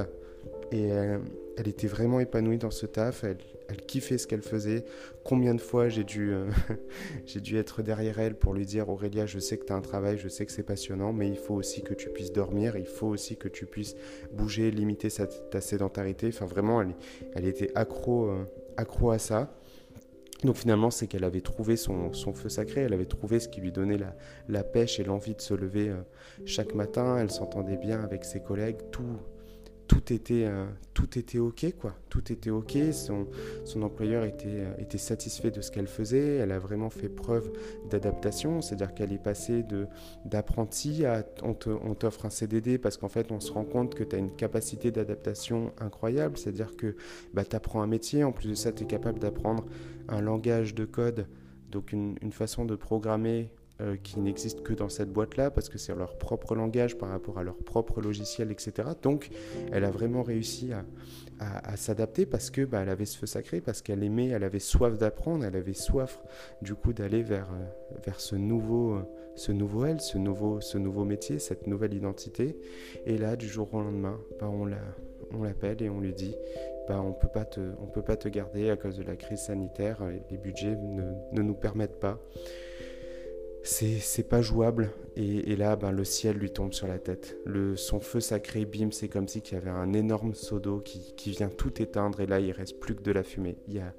Et 0.72 0.88
elle, 0.88 1.68
était 1.68 1.88
vraiment 1.88 2.20
épanouie 2.20 2.60
dans 2.60 2.70
ce 2.70 2.86
taf, 2.86 3.24
elle, 3.24 3.40
elle 3.68 3.82
kiffait 3.82 4.18
ce 4.18 4.28
qu'elle 4.28 4.44
faisait. 4.44 4.86
Combien 5.24 5.56
de 5.56 5.62
fois 5.62 5.90
j'ai 5.90 6.04
dû, 6.04 6.32
euh, 6.32 6.50
dû 7.36 7.58
être 7.58 7.82
derrière 7.82 8.20
elle 8.20 8.36
pour 8.36 8.54
lui 8.54 8.66
dire 8.66 8.88
Aurélia, 8.88 9.26
je 9.26 9.40
sais 9.40 9.58
que 9.58 9.66
tu 9.66 9.74
as 9.74 9.76
un 9.76 9.82
travail, 9.82 10.18
je 10.18 10.28
sais 10.28 10.46
que 10.46 10.52
c'est 10.52 10.64
passionnant, 10.64 11.12
mais 11.12 11.28
il 11.28 11.38
faut 11.38 11.56
aussi 11.56 11.82
que 11.82 11.94
tu 11.94 12.10
puisses 12.10 12.32
dormir, 12.32 12.78
il 12.78 12.86
faut 12.86 13.08
aussi 13.08 13.36
que 13.36 13.48
tu 13.48 13.66
puisses 13.66 13.96
bouger, 14.32 14.70
limiter 14.70 15.10
ta 15.52 15.60
sédentarité. 15.60 16.28
Enfin, 16.28 16.46
vraiment, 16.46 16.82
elle, 16.82 16.94
elle 17.34 17.46
était 17.46 17.72
accro, 17.76 18.30
euh, 18.30 18.46
accro 18.78 19.12
à 19.12 19.18
ça. 19.18 19.52
Donc 20.44 20.56
finalement, 20.56 20.90
c'est 20.90 21.08
qu'elle 21.08 21.26
avait 21.26 21.42
trouvé 21.42 21.76
son, 21.76 22.12
feu 22.14 22.50
sacré, 22.50 22.82
elle 22.82 22.94
avait 22.94 23.06
trouvé 23.06 23.40
ce 23.40 23.50
qui 23.50 23.60
lui 23.60 23.72
donnait 23.72 24.00
la, 24.48 24.64
pêche 24.64 25.00
et 25.00 25.04
l'envie 25.04 25.36
de 25.36 25.42
se 25.42 25.54
lever 25.54 25.90
euh, 25.90 25.98
chaque 26.46 26.74
matin, 26.76 27.18
elle 27.18 27.30
s'entendait 27.30 27.78
bien 27.78 28.02
avec 28.02 28.24
ses 28.24 28.40
collègues, 28.40 28.78
tout, 28.92 29.20
tout 29.90 30.14
était, 30.14 30.46
euh, 30.46 30.68
tout 30.94 31.18
était 31.18 31.40
OK, 31.40 31.66
quoi. 31.80 31.96
Tout 32.10 32.32
était 32.32 32.52
OK. 32.52 32.78
Son, 32.92 33.26
employeur 33.82 34.24
était, 34.24 34.46
euh, 34.48 34.78
était 34.78 35.00
satisfait 35.00 35.50
de 35.50 35.62
ce 35.62 35.72
qu'elle 35.72 35.88
faisait. 35.88 36.36
Elle 36.36 36.52
a 36.52 36.60
vraiment 36.60 36.92
fait 36.92 37.10
preuve 37.10 37.52
d'adaptation. 37.90 38.62
C'est-à-dire 38.62 38.94
qu'elle 38.94 39.12
est 39.12 39.22
passée 39.22 39.66
d'apprenti 40.26 41.06
à 41.06 41.26
on 41.42 41.56
t'offre 41.96 42.28
un 42.28 42.30
CDD 42.30 42.78
parce 42.78 42.98
qu'en 42.98 43.10
fait, 43.10 43.32
on 43.32 43.40
se 43.40 43.52
rend 43.52 43.66
compte 43.66 43.96
que 43.96 44.04
tu 44.04 44.16
as 44.16 44.20
une 44.20 44.36
capacité 44.36 44.92
d'adaptation 44.92 45.74
incroyable. 45.80 46.38
C'est-à-dire 46.38 46.78
que 46.78 46.96
bah, 47.34 47.44
tu 47.44 47.56
apprends 47.56 47.82
un 47.82 47.88
métier. 47.88 48.24
En 48.24 48.32
plus 48.32 48.50
de 48.50 48.56
ça, 48.56 48.72
tu 48.72 48.84
es 48.84 48.88
capable 48.88 49.18
d'apprendre 49.18 49.66
un 50.08 50.22
langage 50.22 50.76
de 50.76 50.86
code. 50.86 51.28
Donc 51.72 51.94
une 51.94 52.32
façon 52.32 52.64
de 52.66 52.76
programmer 52.76 53.52
euh, 53.82 53.96
qui 53.96 54.20
n'existent 54.20 54.62
que 54.62 54.74
dans 54.74 54.90
cette 54.90 55.10
boîte-là 55.10 55.52
parce 55.52 55.70
que 55.70 55.78
c'est 55.78 55.96
leur 55.96 56.18
propre 56.18 56.54
langage 56.54 56.98
par 56.98 57.08
rapport 57.08 57.38
à 57.40 57.44
leur 57.44 57.56
propre 57.56 58.02
logiciel, 58.02 58.52
etc. 58.52 58.90
Donc, 59.02 59.30
elle 59.72 59.86
a 59.86 59.90
vraiment 59.90 60.22
réussi 60.22 60.72
à, 60.74 61.78
s'adapter 61.78 62.26
parce 62.26 62.50
que 62.50 62.66
bah, 62.66 62.82
elle 62.82 62.90
avait 62.90 63.06
ce 63.06 63.18
feu 63.18 63.26
sacré, 63.26 63.62
parce 63.62 63.82
qu'elle 63.82 64.04
aimait, 64.04 64.28
elle 64.28 64.44
avait 64.44 64.60
soif 64.60 64.98
d'apprendre, 64.98 65.46
elle 65.46 65.56
avait 65.56 65.74
soif 65.74 66.22
du 66.62 66.76
coup 66.76 66.92
d'aller 66.92 67.24
vers, 67.24 67.48
euh, 67.54 68.12
ce 68.18 68.36
nouveau, 68.36 68.96
euh, 68.96 69.04
ce 69.36 69.54
nouveau 69.54 69.86
elle, 69.86 70.02
ce 70.02 70.18
nouveau, 70.18 70.60
ce 70.60 70.78
nouveau 70.78 71.06
métier, 71.06 71.40
cette 71.40 71.66
nouvelle 71.66 71.94
identité. 71.94 72.58
Et 73.06 73.18
là, 73.18 73.38
du 73.38 73.48
jour 73.48 73.74
au 73.74 73.80
lendemain, 73.80 74.20
bah, 74.42 74.50
on 74.52 74.66
la, 74.66 74.82
on 75.32 75.44
l'appelle 75.44 75.82
et 75.82 75.90
on 75.90 76.02
lui 76.02 76.14
dit 76.14 76.36
bah, 76.90 77.02
on 77.02 77.12
on 77.12 77.88
peut 77.88 78.02
pas 78.02 78.18
te 78.18 78.28
garder 78.28 78.72
à 78.72 78.76
cause 78.76 78.98
de 78.98 79.04
la 79.04 79.16
crise 79.16 79.40
sanitaire, 79.40 80.04
les 80.30 80.38
budgets 80.38 80.76
ne, 80.76 81.14
ne 81.32 81.42
nous 81.42 81.54
permettent 81.54 82.02
pas 82.02 82.20
c'est 83.64 84.28
pas 84.28 84.42
jouable. 84.42 84.92
Et, 85.16 85.56
là, 85.58 85.76
ben, 85.76 85.92
le 85.92 86.06
ciel 86.06 86.38
lui 86.38 86.50
tombe 86.50 86.72
sur 86.72 86.88
la 86.88 86.98
tête. 86.98 87.38
Le, 87.46 87.76
son 87.76 88.00
feu 88.00 88.22
sacré, 88.22 88.66
bim, 88.66 88.90
c'est 88.92 89.10
comme 89.10 89.28
si 89.28 89.40
il 89.40 89.54
y 89.54 89.56
avait 89.58 89.70
un 89.70 89.92
énorme 89.92 90.34
seau 90.34 90.60
d'eau 90.60 90.80
qui, 90.80 91.14
qui, 91.18 91.32
vient 91.32 91.50
tout 91.50 91.82
éteindre. 91.82 92.22
Et 92.22 92.26
là, 92.26 92.40
il 92.40 92.52
reste 92.52 92.80
plus 92.80 92.96
que 92.96 93.02
de 93.02 93.12
la 93.12 93.24
fumée. 93.24 93.58
Il 93.68 93.74
n'y 93.74 93.80
a, 93.82 93.94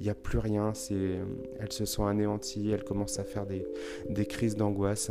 y 0.00 0.10
a 0.10 0.14
plus 0.14 0.38
rien. 0.38 0.72
Elle 0.90 1.72
se 1.72 1.86
sent 1.86 2.02
anéantie. 2.02 2.70
Elle 2.70 2.84
commence 2.84 3.18
à 3.18 3.24
faire 3.24 3.46
des, 3.46 3.66
des 4.10 4.26
crises 4.26 4.54
d'angoisse. 4.54 5.10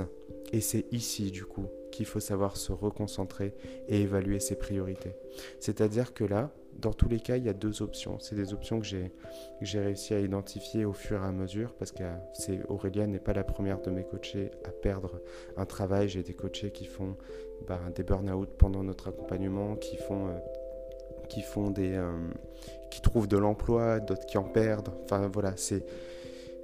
Et 0.51 0.61
c'est 0.61 0.85
ici, 0.91 1.31
du 1.31 1.45
coup, 1.45 1.65
qu'il 1.91 2.05
faut 2.05 2.19
savoir 2.19 2.57
se 2.57 2.71
reconcentrer 2.71 3.55
et 3.87 4.01
évaluer 4.01 4.39
ses 4.39 4.55
priorités. 4.55 5.15
C'est-à-dire 5.59 6.13
que 6.13 6.23
là, 6.23 6.53
dans 6.79 6.93
tous 6.93 7.07
les 7.07 7.19
cas, 7.19 7.37
il 7.37 7.45
y 7.45 7.49
a 7.49 7.53
deux 7.53 7.81
options. 7.81 8.19
C'est 8.19 8.35
des 8.35 8.53
options 8.53 8.79
que 8.79 8.85
j'ai 8.85 9.79
réussi 9.79 10.13
à 10.13 10.19
identifier 10.19 10.85
au 10.85 10.93
fur 10.93 11.21
et 11.21 11.25
à 11.25 11.31
mesure 11.31 11.73
parce 11.73 11.91
que 11.91 12.03
Aurélia 12.67 13.07
n'est 13.07 13.19
pas 13.19 13.33
la 13.33 13.43
première 13.43 13.81
de 13.81 13.89
mes 13.91 14.03
coachés 14.03 14.51
à 14.65 14.69
perdre 14.69 15.21
un 15.57 15.65
travail. 15.65 16.09
J'ai 16.09 16.23
des 16.23 16.33
coachés 16.33 16.71
qui 16.71 16.85
font 16.85 17.15
bah, 17.67 17.79
des 17.95 18.03
burn-out 18.03 18.49
pendant 18.57 18.83
notre 18.83 19.09
accompagnement, 19.09 19.75
qui 19.75 19.97
font, 19.97 20.27
euh, 20.27 20.31
euh, 21.77 22.11
qui 22.91 23.01
trouvent 23.01 23.27
de 23.27 23.37
l'emploi, 23.37 23.99
d'autres 23.99 24.25
qui 24.25 24.37
en 24.37 24.43
perdent. 24.43 24.89
Enfin 25.03 25.29
voilà, 25.31 25.53
c'est 25.55 25.85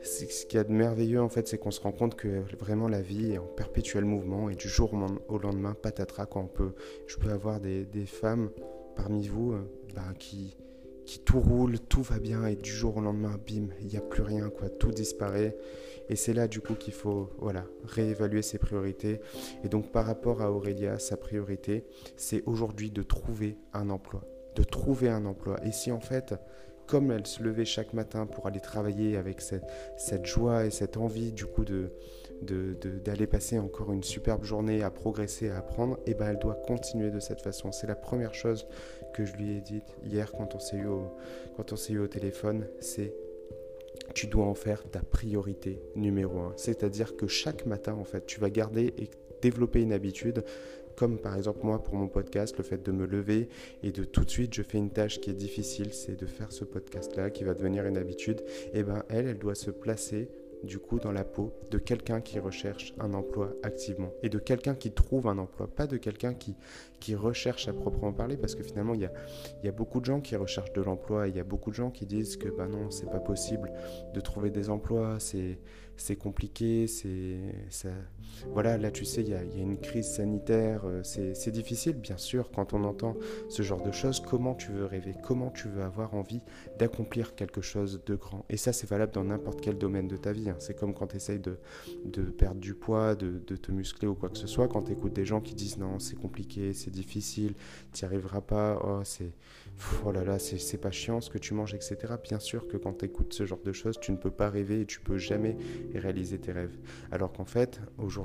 ce 0.04 0.46
qu'il 0.46 0.58
y 0.58 0.60
a 0.60 0.64
de 0.64 0.72
merveilleux 0.72 1.22
en 1.22 1.30
fait, 1.30 1.48
c'est 1.48 1.58
qu'on 1.58 1.72
se 1.72 1.80
rend 1.80 1.92
compte 1.92 2.16
que 2.16 2.44
vraiment 2.60 2.88
la 2.88 3.02
vie 3.02 3.34
est 3.34 3.38
en 3.38 3.46
perpétuel 3.46 4.04
mouvement 4.04 4.50
et 4.50 4.56
du 4.56 4.68
jour 4.68 4.94
au 5.28 5.38
lendemain, 5.38 5.76
patatras, 5.80 6.26
quand 6.26 6.42
on 6.42 6.48
peut, 6.48 6.74
je 7.08 7.18
peux 7.18 7.30
avoir 7.30 7.60
des 7.60 8.06
femmes 8.08 8.50
parmi 8.96 9.28
vous 9.28 9.54
euh, 9.54 9.62
bah, 9.96 10.14
qui, 10.18 10.56
qui 11.06 11.20
tout 11.20 11.40
roule, 11.40 11.80
tout 11.80 12.02
va 12.02 12.20
bien 12.20 12.46
et 12.46 12.56
du 12.56 12.70
jour 12.70 12.98
au 12.98 13.02
lendemain, 13.02 13.38
bim, 13.48 13.68
il 13.82 13.88
n'y 13.88 13.98
a 13.98 14.02
plus 14.02 14.22
rien, 14.22 14.50
quoi, 14.50 14.70
tout 14.70 14.92
disparaît. 14.92 15.58
Et 16.10 16.16
c'est 16.16 16.34
là 16.34 16.48
du 16.48 16.60
coup 16.60 16.76
qu'il 16.76 16.94
faut 16.94 17.30
voilà, 17.40 17.66
réévaluer 17.84 18.42
ses 18.42 18.58
priorités. 18.58 19.22
Et 19.64 19.70
donc 19.70 19.92
par 19.92 20.06
rapport 20.06 20.42
à 20.42 20.52
Aurélia, 20.52 21.00
sa 21.00 21.18
priorité, 21.18 21.86
c'est 22.18 22.44
aujourd'hui 22.46 22.92
de 22.92 23.04
trouver 23.04 23.58
un 23.74 23.90
emploi. 23.90 24.24
De 24.56 24.64
trouver 24.64 25.10
un 25.10 25.26
emploi. 25.26 25.58
Et 25.66 25.72
si 25.72 25.92
en 25.92 26.02
fait, 26.02 26.36
comme 26.88 27.12
elle 27.12 27.26
se 27.26 27.42
levait 27.42 27.66
chaque 27.66 27.94
matin 27.94 28.26
pour 28.26 28.48
aller 28.48 28.60
travailler 28.60 29.16
avec 29.16 29.42
cette, 29.42 29.64
cette 29.98 30.26
joie 30.26 30.66
et 30.66 30.72
cette 30.72 30.98
envie 30.98 31.32
du 31.32 31.46
coup 31.46 31.64
de, 31.64 31.94
d'aller 32.42 33.28
passer 33.28 33.60
encore 33.60 33.92
une 33.92 34.04
superbe 34.04 34.44
journée 34.44 34.84
à 34.84 34.90
progresser, 34.90 35.50
à 35.50 35.58
apprendre, 35.58 35.98
et 36.06 36.12
eh 36.12 36.14
ben 36.14 36.30
elle 36.30 36.40
doit 36.40 36.56
continuer 36.56 37.12
de 37.12 37.20
cette 37.20 37.42
façon. 37.42 37.72
C'est 37.72 37.88
la 37.88 37.96
première 37.96 38.34
chose 38.34 38.68
que 39.14 39.26
je 39.26 39.34
lui 39.34 39.58
ai 39.58 39.62
dite 39.62 39.96
hier 40.04 40.32
quand 40.32 40.56
on 40.56 40.60
s'est 40.60 40.78
eu 40.78 40.88
au, 40.88 41.12
eu 41.90 42.00
au 42.00 42.08
téléphone, 42.08 42.68
c'est 42.80 43.14
tu 44.14 44.28
dois 44.28 44.46
en 44.46 44.56
faire 44.56 44.84
ta 44.90 45.02
priorité 45.02 45.82
numéro 45.96 46.40
un. 46.40 46.54
C'est-à-dire 46.58 47.16
que 47.16 47.28
chaque 47.28 47.66
matin, 47.66 47.94
en 47.94 48.04
fait, 48.04 48.26
tu 48.26 48.40
vas 48.40 48.50
garder 48.50 48.94
et 48.98 49.10
développer 49.42 49.82
une 49.82 49.94
habitude 49.94 50.44
comme 50.96 51.18
par 51.18 51.36
exemple 51.36 51.60
moi 51.64 51.82
pour 51.82 51.96
mon 51.96 52.08
podcast, 52.08 52.58
le 52.58 52.64
fait 52.64 52.84
de 52.84 52.92
me 52.92 53.06
lever 53.06 53.50
et 53.82 53.92
de 53.92 54.04
tout 54.04 54.24
de 54.24 54.30
suite 54.30 54.54
je 54.54 54.62
fais 54.62 54.78
une 54.78 54.92
tâche 54.92 55.20
qui 55.20 55.30
est 55.30 55.36
difficile, 55.36 55.94
c'est 55.94 56.20
de 56.20 56.26
faire 56.26 56.52
ce 56.52 56.64
podcast-là 56.64 57.30
qui 57.30 57.44
va 57.44 57.54
devenir 57.54 57.86
une 57.86 57.98
habitude, 57.98 58.42
et 58.74 58.80
eh 58.80 58.84
ben 58.84 59.04
elle, 59.10 59.28
elle 59.28 59.40
doit 59.40 59.56
se 59.56 59.72
placer 59.72 60.30
du 60.64 60.80
coup 60.80 61.00
dans 61.00 61.12
la 61.12 61.24
peau 61.24 61.54
de 61.72 61.78
quelqu'un 61.78 62.22
qui 62.22 62.40
recherche 62.40 62.94
un 63.00 63.14
emploi 63.14 63.54
activement 63.64 64.12
et 64.24 64.30
de 64.30 64.40
quelqu'un 64.40 64.76
qui 64.76 64.92
trouve 64.92 65.28
un 65.28 65.38
emploi, 65.38 65.68
pas 65.68 65.88
de 65.88 65.98
quelqu'un 65.98 66.34
qui, 66.34 66.56
recherche 67.16 67.68
à 67.68 67.74
proprement 67.74 68.14
parler 68.14 68.38
parce 68.38 68.56
que 68.56 68.64
finalement 68.64 68.94
il 68.94 69.02
y 69.02 69.06
a, 69.06 69.12
y 69.64 69.68
a 69.68 69.72
beaucoup 69.72 70.00
de 70.00 70.06
gens 70.06 70.22
qui 70.22 70.36
recherchent 70.36 70.72
de 70.72 70.82
l'emploi 70.82 71.28
il 71.28 71.36
y 71.36 71.40
a 71.40 71.44
beaucoup 71.44 71.72
de 71.72 71.76
gens 71.76 71.90
qui 71.90 72.06
disent 72.06 72.38
que 72.38 72.48
bah 72.48 72.68
non 72.68 72.90
c'est 72.92 73.10
pas 73.10 73.20
possible 73.20 73.72
de 74.14 74.22
trouver 74.22 74.50
des 74.50 74.70
emplois, 74.70 75.18
c'est 75.20 76.16
compliqué, 76.16 76.88
c'est. 76.88 77.40
Voilà 78.54 78.78
là 78.78 78.92
tu 78.92 79.06
sais 79.06 79.22
il 79.22 79.30
y 79.30 79.34
a, 79.34 79.42
une 79.42 79.78
crise 79.78 80.08
sanitaire, 80.08 80.82
euh, 80.86 81.02
c'est 81.04 81.52
difficile 81.52 81.94
bien 81.94 82.18
sûr 82.18 82.52
quand 82.52 82.74
on 82.74 82.84
entend 82.84 83.16
ce 83.50 83.62
genre 83.62 83.82
de 83.82 83.92
choses. 83.92 84.20
Comment 84.20 84.56
tu 84.56 84.72
veux 84.72 84.86
rêver, 84.86 85.14
comment 85.24 85.52
tu 85.52 85.68
veux 85.68 85.84
avoir 85.84 86.14
envie 86.14 86.42
d'accomplir 86.80 87.36
quelque 87.36 87.62
chose 87.62 88.02
de 88.06 88.16
grand? 88.16 88.46
Et 88.50 88.58
ça 88.58 88.74
c'est 88.74 88.90
valable 88.90 89.14
dans 89.14 89.24
n'importe 89.24 89.62
quel 89.62 89.78
domaine 89.78 90.08
de 90.08 90.18
ta 90.18 90.32
vie. 90.32 90.50
Hein. 90.50 90.56
C'est 90.60 90.76
comme 90.76 90.94
quand 90.94 91.08
tu 91.08 91.18
essayes 91.18 91.40
de, 91.40 91.58
perdre 92.24 92.60
du 92.60 92.74
poids, 92.74 93.16
de, 93.16 93.40
te 93.56 93.72
muscler 93.72 94.08
ou 94.08 94.16
quoi 94.16 94.30
que 94.30 94.38
ce 94.38 94.48
soit, 94.48 94.68
quand 94.68 94.84
tu 94.84 94.94
écoutes 94.94 95.14
des 95.14 95.26
gens 95.26 95.42
qui 95.42 95.54
disent 95.54 95.78
non 95.78 96.00
c'est 96.00 96.16
compliqué, 96.16 96.74
c'est 96.74 96.92
difficile, 96.92 97.54
tu 97.94 98.04
n'y 98.04 98.08
arriveras 98.08 98.42
pas, 98.42 98.80
oh 98.84 99.02
c'est 99.04 99.32
oh 100.06 100.12
là 100.12 100.24
là 100.24 100.40
c'est 100.40 100.78
pas 100.78 100.92
chiant 100.92 101.22
ce 101.22 101.30
que 101.30 101.38
tu 101.38 101.54
manges 101.54 101.74
etc. 101.74 101.98
Bien 102.24 102.40
sûr 102.40 102.68
que 102.68 102.78
quand 102.78 103.00
tu 103.00 103.06
écoutes 103.06 103.34
ce 103.34 103.46
genre 103.46 103.62
de 103.64 103.72
choses 103.72 104.00
tu 104.00 104.12
ne 104.12 104.18
peux 104.18 104.32
pas 104.32 104.50
rêver 104.50 104.82
et 104.82 104.86
tu 104.86 105.00
peux 105.00 105.18
jamais 105.18 105.58
réaliser 105.94 106.40
tes 106.40 106.52
rêves. 106.52 106.78
Alors 107.12 107.32
qu'en 107.32 107.46
fait, 107.46 107.82
aujourd'hui, 107.98 108.21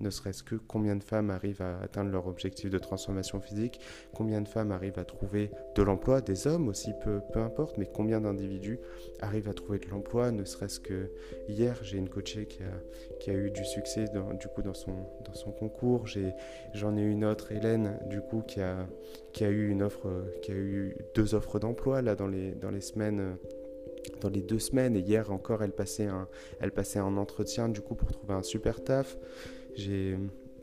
ne 0.00 0.10
serait-ce 0.10 0.42
que 0.42 0.54
combien 0.54 0.96
de 0.96 1.02
femmes 1.02 1.30
arrivent 1.30 1.62
à 1.62 1.78
atteindre 1.80 2.10
leur 2.10 2.26
objectif 2.26 2.70
de 2.70 2.78
transformation 2.78 3.40
physique, 3.40 3.80
combien 4.14 4.40
de 4.40 4.48
femmes 4.48 4.72
arrivent 4.72 4.98
à 4.98 5.04
trouver 5.04 5.50
de 5.74 5.82
l'emploi, 5.82 6.20
des 6.20 6.46
hommes 6.46 6.68
aussi, 6.68 6.92
peu, 7.02 7.20
importe, 7.40 7.78
mais 7.78 7.86
combien 7.86 8.20
d'individus 8.20 8.78
arrivent 9.20 9.48
à 9.48 9.54
trouver 9.54 9.78
de 9.78 9.88
l'emploi, 9.88 10.30
ne 10.30 10.44
serait-ce 10.44 10.80
que 10.80 11.10
hier, 11.48 11.78
j'ai 11.82 11.98
une 11.98 12.08
coachée 12.08 12.46
qui 12.46 13.30
a, 13.30 13.34
eu 13.34 13.50
du 13.50 13.64
succès 13.64 14.06
dans, 14.12 14.34
du 14.34 14.48
coup 14.48 14.62
dans 14.62 14.74
son, 14.74 14.92
concours, 15.58 16.06
j'en 16.74 16.96
ai, 16.96 17.02
une 17.02 17.24
autre, 17.24 17.52
Hélène, 17.52 17.98
du 18.08 18.20
coup, 18.20 18.42
qui 18.42 18.60
a, 18.60 18.86
eu 19.40 19.68
une 19.68 19.82
offre, 19.82 20.08
qui 20.42 20.52
a 20.52 20.54
eu 20.54 20.96
deux 21.14 21.34
offres 21.34 21.58
d'emploi 21.58 22.02
dans 22.02 22.26
les 22.26 22.80
semaines 22.80 23.36
dans 24.20 24.28
les 24.28 24.42
deux 24.42 24.58
semaines. 24.58 24.96
Et 24.96 25.00
hier 25.00 25.30
encore, 25.30 25.62
elle 25.62 25.72
passait 25.72 26.06
un, 26.06 26.28
elle 26.60 26.72
passait 26.72 26.98
un 26.98 27.16
entretien 27.16 27.68
du 27.68 27.80
coup 27.80 27.94
pour 27.94 28.10
trouver 28.12 28.34
un 28.34 28.42
super 28.42 28.82
taf. 28.82 29.16
J'ai 29.74 30.16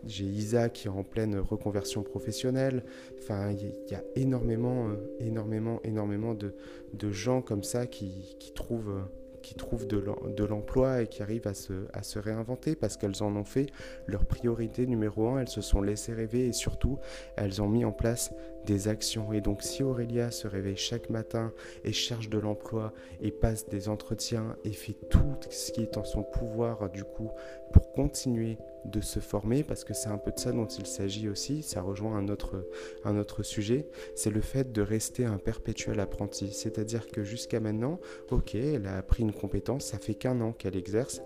j'ai 0.05 0.25
Isa 0.25 0.69
qui 0.69 0.87
est 0.87 0.91
en 0.91 1.03
pleine 1.03 1.39
reconversion 1.39 2.03
professionnelle. 2.03 2.83
Enfin, 3.19 3.51
il 3.51 3.73
y, 3.89 3.95
a 3.95 4.03
énormément, 4.15 4.89
euh, 4.89 4.95
énormément, 5.19 5.79
énormément 5.83 6.33
de, 6.33 6.53
de, 6.93 7.11
gens 7.11 7.41
comme 7.41 7.63
ça 7.63 7.87
qui, 7.87 8.35
qui 8.39 8.51
trouvent, 8.51 9.01
qui 9.41 9.55
trouvent 9.55 9.87
de 9.87 10.43
l'emploi 10.43 11.03
et 11.03 11.07
qui 11.07 11.21
arrivent 11.21 11.47
à 11.47 11.53
se, 11.53 11.73
à 11.93 12.03
se 12.03 12.19
réinventer 12.19 12.75
parce 12.75 12.97
qu'elles 12.97 13.23
en 13.23 13.35
ont 13.35 13.43
fait 13.43 13.67
leur 14.07 14.25
priorité 14.25 14.87
numéro 14.87 15.27
un, 15.29 15.39
elles 15.39 15.49
se 15.49 15.61
sont 15.61 15.81
laissées 15.81 16.13
rêver 16.13 16.47
et 16.47 16.53
surtout 16.53 16.97
elles 17.35 17.61
ont 17.61 17.69
mis 17.69 17.85
en 17.85 17.91
place 17.91 18.33
des 18.65 18.87
actions. 18.87 19.33
Et 19.33 19.41
donc 19.41 19.61
si 19.63 19.83
Aurélia 19.83 20.31
se 20.31 20.47
réveille 20.47 20.77
chaque 20.77 21.09
matin 21.09 21.51
et 21.83 21.93
cherche 21.93 22.29
de 22.29 22.37
l'emploi 22.37 22.93
et 23.21 23.31
passe 23.31 23.67
des 23.67 23.89
entretiens 23.89 24.55
et 24.63 24.73
fait 24.73 24.95
tout 25.09 25.35
ce 25.49 25.71
qui 25.71 25.81
est 25.81 25.97
en 25.97 26.03
son 26.03 26.23
pouvoir 26.23 26.89
du 26.89 27.03
coup 27.03 27.29
pour 27.71 27.91
continuer 27.91 28.57
de 28.85 29.01
se 29.01 29.19
former, 29.19 29.63
parce 29.63 29.83
que 29.83 29.93
c'est 29.93 30.09
un 30.09 30.17
peu 30.17 30.31
de 30.31 30.39
ça 30.39 30.51
dont 30.51 30.67
il 30.67 30.85
s'agit 30.85 31.29
aussi, 31.29 31.63
ça 31.63 31.81
rejoint 31.81 32.17
un 32.17 32.27
autre, 32.27 32.67
un 33.05 33.17
autre 33.17 33.41
sujet, 33.41 33.87
c'est 34.15 34.29
le 34.29 34.41
fait 34.41 34.71
de 34.71 34.81
rester 34.81 35.25
un 35.25 35.37
perpétuel 35.37 35.99
apprenti. 35.99 36.51
C'est-à-dire 36.51 37.07
que 37.07 37.23
jusqu'à 37.23 37.59
maintenant, 37.59 37.99
ok, 38.29 38.55
elle 38.55 38.85
a 38.85 38.97
appris 38.97 39.23
une 39.23 39.33
compétence, 39.33 39.85
ça 39.85 39.99
fait 39.99 40.15
qu'un 40.15 40.41
an 40.41 40.51
qu'elle 40.51 40.75
exerce, 40.75 41.21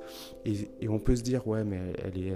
et, 0.46 0.70
et, 0.82 0.88
on 0.88 1.00
peut 1.00 1.16
se 1.16 1.24
dire, 1.24 1.48
ouais, 1.48 1.64
mais 1.64 1.94
elle 2.04 2.18
est, 2.18 2.36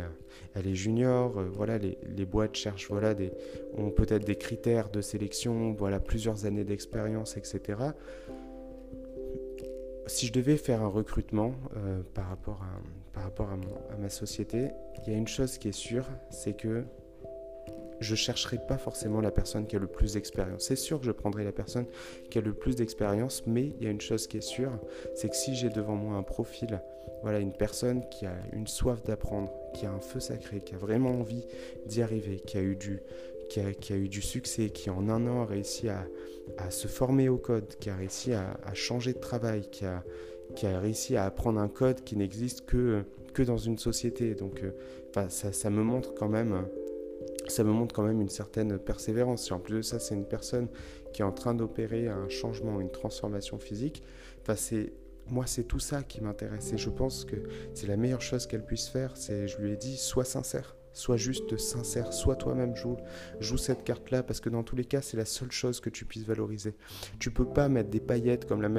elle 0.55 0.67
est 0.67 0.75
junior, 0.75 1.37
euh, 1.37 1.49
voilà, 1.51 1.77
les, 1.77 1.97
les, 2.15 2.25
boîtes 2.25 2.55
cherchent, 2.55 2.89
voilà, 2.89 3.13
des, 3.13 3.31
ont 3.77 3.91
peut-être 3.91 4.25
des 4.25 4.35
critères 4.35 4.89
de 4.89 5.01
sélection, 5.01 5.73
voilà, 5.73 5.99
plusieurs 5.99 6.45
années 6.45 6.63
d'expérience, 6.63 7.37
etc. 7.37 7.79
Si 10.07 10.27
je 10.27 10.33
devais 10.33 10.57
faire 10.57 10.81
un 10.81 10.87
recrutement 10.87 11.53
euh, 11.77 12.01
par 12.13 12.27
rapport, 12.27 12.61
à, 12.63 13.13
par 13.13 13.23
rapport 13.23 13.49
à, 13.49 13.93
à 13.93 13.97
ma 13.97 14.09
société, 14.09 14.69
il 15.05 15.11
y 15.11 15.15
a 15.15 15.17
une 15.17 15.27
chose 15.27 15.57
qui 15.57 15.69
est 15.69 15.73
sûre, 15.73 16.05
c'est 16.29 16.53
que 16.53 16.83
je 18.01 18.15
chercherai 18.15 18.57
pas 18.67 18.77
forcément 18.77 19.21
la 19.21 19.31
personne 19.31 19.67
qui 19.67 19.75
a 19.75 19.79
le 19.79 19.87
plus 19.87 20.13
d'expérience. 20.13 20.65
C'est 20.65 20.75
sûr 20.75 20.99
que 20.99 21.05
je 21.05 21.11
prendrai 21.11 21.43
la 21.43 21.51
personne 21.51 21.85
qui 22.29 22.37
a 22.37 22.41
le 22.41 22.53
plus 22.53 22.75
d'expérience, 22.75 23.43
mais 23.45 23.67
il 23.77 23.83
y 23.83 23.87
a 23.87 23.91
une 23.91 24.01
chose 24.01 24.27
qui 24.27 24.37
est 24.37 24.41
sûre, 24.41 24.71
c'est 25.15 25.29
que 25.29 25.35
si 25.35 25.55
j'ai 25.55 25.69
devant 25.69 25.95
moi 25.95 26.17
un 26.17 26.23
profil, 26.23 26.81
voilà, 27.21 27.39
une 27.39 27.53
personne 27.53 28.03
qui 28.09 28.25
a 28.25 28.35
une 28.53 28.67
soif 28.67 29.03
d'apprendre, 29.03 29.53
qui 29.73 29.85
a 29.85 29.91
un 29.91 29.99
feu 29.99 30.19
sacré, 30.19 30.59
qui 30.59 30.73
a 30.73 30.77
vraiment 30.77 31.11
envie 31.11 31.45
d'y 31.85 32.01
arriver, 32.01 32.39
qui 32.39 32.57
a 32.57 32.61
eu 32.61 32.75
du, 32.75 33.01
qui 33.49 33.59
a, 33.59 33.95
eu 33.97 34.07
du 34.07 34.21
succès, 34.21 34.69
qui 34.69 34.89
en 34.89 35.09
un 35.09 35.27
an 35.27 35.43
a 35.43 35.45
réussi 35.45 35.89
à, 35.89 36.07
se 36.69 36.87
former 36.87 37.29
au 37.29 37.37
code, 37.37 37.75
qui 37.79 37.89
a 37.89 37.95
réussi 37.95 38.33
à, 38.33 38.57
changer 38.73 39.13
de 39.13 39.19
travail, 39.19 39.69
qui 39.69 39.85
a, 39.85 40.79
réussi 40.79 41.15
à 41.15 41.25
apprendre 41.25 41.59
un 41.59 41.67
code 41.67 42.03
qui 42.03 42.15
n'existe 42.15 42.65
que, 42.65 43.03
dans 43.45 43.57
une 43.57 43.77
société. 43.77 44.35
Donc 44.35 44.63
euh, 44.63 45.29
ça, 45.29 45.69
me 45.69 45.83
montre 45.83 46.13
quand 46.13 46.29
même 46.29 46.65
ça 47.51 47.63
me 47.63 47.71
montre 47.71 47.93
quand 47.93 48.03
même 48.03 48.21
une 48.21 48.29
certaine 48.29 48.79
persévérance. 48.79 49.43
Si 49.43 49.53
en 49.53 49.59
plus 49.59 49.75
de 49.75 49.81
ça, 49.81 49.99
c'est 49.99 50.15
une 50.15 50.25
personne 50.25 50.67
qui 51.13 51.21
est 51.21 51.25
en 51.25 51.31
train 51.31 51.53
d'opérer 51.53 52.07
un 52.07 52.29
changement, 52.29 52.79
une 52.79 52.91
transformation 52.91 53.59
physique, 53.59 54.03
enfin, 54.41 54.55
c'est 54.55 54.93
moi, 55.27 55.45
c'est 55.47 55.63
tout 55.63 55.79
ça 55.79 56.03
qui 56.03 56.21
m'intéresse. 56.21 56.73
Et 56.73 56.77
je 56.77 56.89
pense 56.89 57.25
que 57.25 57.37
c'est 57.73 57.87
la 57.87 57.97
meilleure 57.97 58.21
chose 58.21 58.47
qu'elle 58.47 58.65
puisse 58.65 58.87
faire. 58.87 59.15
C'est, 59.15 59.47
je 59.47 59.59
lui 59.59 59.71
ai 59.71 59.77
dit, 59.77 59.97
sois 59.97 60.25
sincère. 60.25 60.75
Sois 60.93 61.17
juste 61.17 61.57
sincère, 61.57 62.13
sois 62.13 62.35
toi-même, 62.35 62.75
joue, 62.75 62.97
joue 63.39 63.57
cette 63.57 63.83
carte-là, 63.83 64.23
parce 64.23 64.39
que 64.39 64.49
dans 64.49 64.63
tous 64.63 64.75
les 64.75 64.85
cas, 64.85 65.01
c'est 65.01 65.17
la 65.17 65.25
seule 65.25 65.51
chose 65.51 65.79
que 65.79 65.89
tu 65.89 66.05
puisses 66.05 66.25
valoriser. 66.25 66.75
Tu 67.19 67.31
peux 67.31 67.45
pas 67.45 67.69
mettre 67.69 67.89
des 67.89 67.99
paillettes 67.99 68.45
comme 68.45 68.61
la, 68.61 68.69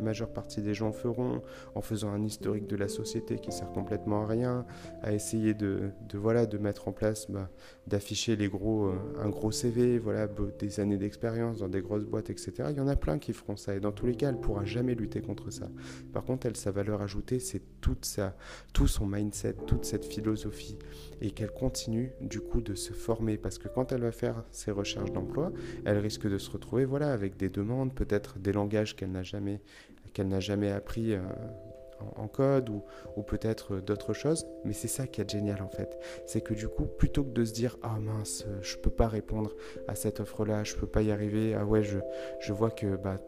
majeure 0.00 0.32
partie 0.32 0.62
des 0.62 0.74
gens 0.74 0.92
feront, 0.92 1.42
en 1.74 1.80
faisant 1.80 2.10
un 2.10 2.22
historique 2.22 2.66
de 2.66 2.76
la 2.76 2.88
société 2.88 3.38
qui 3.38 3.52
sert 3.52 3.70
complètement 3.72 4.22
à 4.22 4.26
rien, 4.26 4.66
à 5.02 5.12
essayer 5.12 5.54
de, 5.54 5.90
de 6.08 6.18
voilà, 6.18 6.46
de 6.46 6.58
mettre 6.58 6.88
en 6.88 6.92
place, 6.92 7.30
bah, 7.30 7.50
d'afficher 7.86 8.36
les 8.36 8.48
gros, 8.48 8.86
euh, 8.86 8.98
un 9.20 9.28
gros 9.28 9.50
CV, 9.50 9.98
voilà, 9.98 10.28
des 10.58 10.80
années 10.80 10.98
d'expérience 10.98 11.58
dans 11.58 11.68
des 11.68 11.80
grosses 11.80 12.04
boîtes, 12.04 12.30
etc. 12.30 12.52
Il 12.70 12.76
y 12.76 12.80
en 12.80 12.88
a 12.88 12.96
plein 12.96 13.18
qui 13.18 13.32
feront 13.32 13.56
ça, 13.56 13.74
et 13.74 13.80
dans 13.80 13.92
tous 13.92 14.06
les 14.06 14.14
cas, 14.14 14.28
elle 14.28 14.40
pourra 14.40 14.64
jamais 14.64 14.94
lutter 14.94 15.20
contre 15.20 15.50
ça. 15.50 15.68
Par 16.12 16.24
contre, 16.24 16.46
elle, 16.46 16.56
sa 16.56 16.70
valeur 16.70 17.02
ajoutée, 17.02 17.40
c'est 17.40 17.62
toute 17.80 18.04
sa, 18.04 18.36
tout 18.72 18.86
son 18.86 19.06
mindset, 19.06 19.54
toute 19.66 19.84
cette 19.84 20.04
philosophie, 20.04 20.78
et 21.20 21.30
qu'elle 21.30 21.52
continue 21.58 22.12
du 22.20 22.40
coup 22.40 22.60
de 22.60 22.74
se 22.74 22.92
former 22.92 23.38
parce 23.38 23.58
que 23.58 23.68
quand 23.68 23.92
elle 23.92 24.02
va 24.02 24.12
faire 24.12 24.44
ses 24.50 24.70
recherches 24.70 25.12
d'emploi, 25.12 25.52
elle 25.84 25.98
risque 25.98 26.28
de 26.28 26.38
se 26.38 26.50
retrouver 26.50 26.84
voilà 26.84 27.12
avec 27.12 27.36
des 27.36 27.48
demandes, 27.48 27.94
peut-être 27.94 28.38
des 28.38 28.52
langages 28.52 28.94
qu'elle 28.94 29.12
n'a 29.12 29.22
jamais 29.22 29.60
qu'elle 30.12 30.28
n'a 30.28 30.40
jamais 30.40 30.70
appris 30.70 31.14
euh, 31.14 31.20
en, 32.16 32.28
code 32.28 32.68
ou, 32.68 32.82
ou 33.16 33.22
peut-être 33.22 33.80
d'autres 33.80 34.12
choses. 34.12 34.46
Mais 34.64 34.72
c'est 34.72 34.88
ça 34.88 35.06
qui 35.06 35.20
est 35.20 35.30
génial 35.30 35.62
en 35.62 35.68
fait, 35.68 35.98
c'est 36.26 36.42
que 36.42 36.54
du 36.54 36.68
coup 36.68 36.84
plutôt 36.84 37.24
que 37.24 37.32
de 37.32 37.44
se 37.44 37.52
dire 37.52 37.78
ah 37.82 37.98
mince 37.98 38.44
je 38.60 38.76
peux 38.76 38.90
pas 38.90 39.08
répondre 39.08 39.54
à 39.88 39.94
cette 39.94 40.20
offre 40.20 40.44
là, 40.44 40.62
je 40.62 40.74
peux 40.74 40.86
pas 40.86 41.02
y 41.02 41.10
arriver, 41.10 41.54
ah 41.54 41.64
ouais 41.64 41.82
je, 41.82 41.98
je 42.40 42.52
vois 42.52 42.70
que 42.70 42.96
bah 42.96 43.18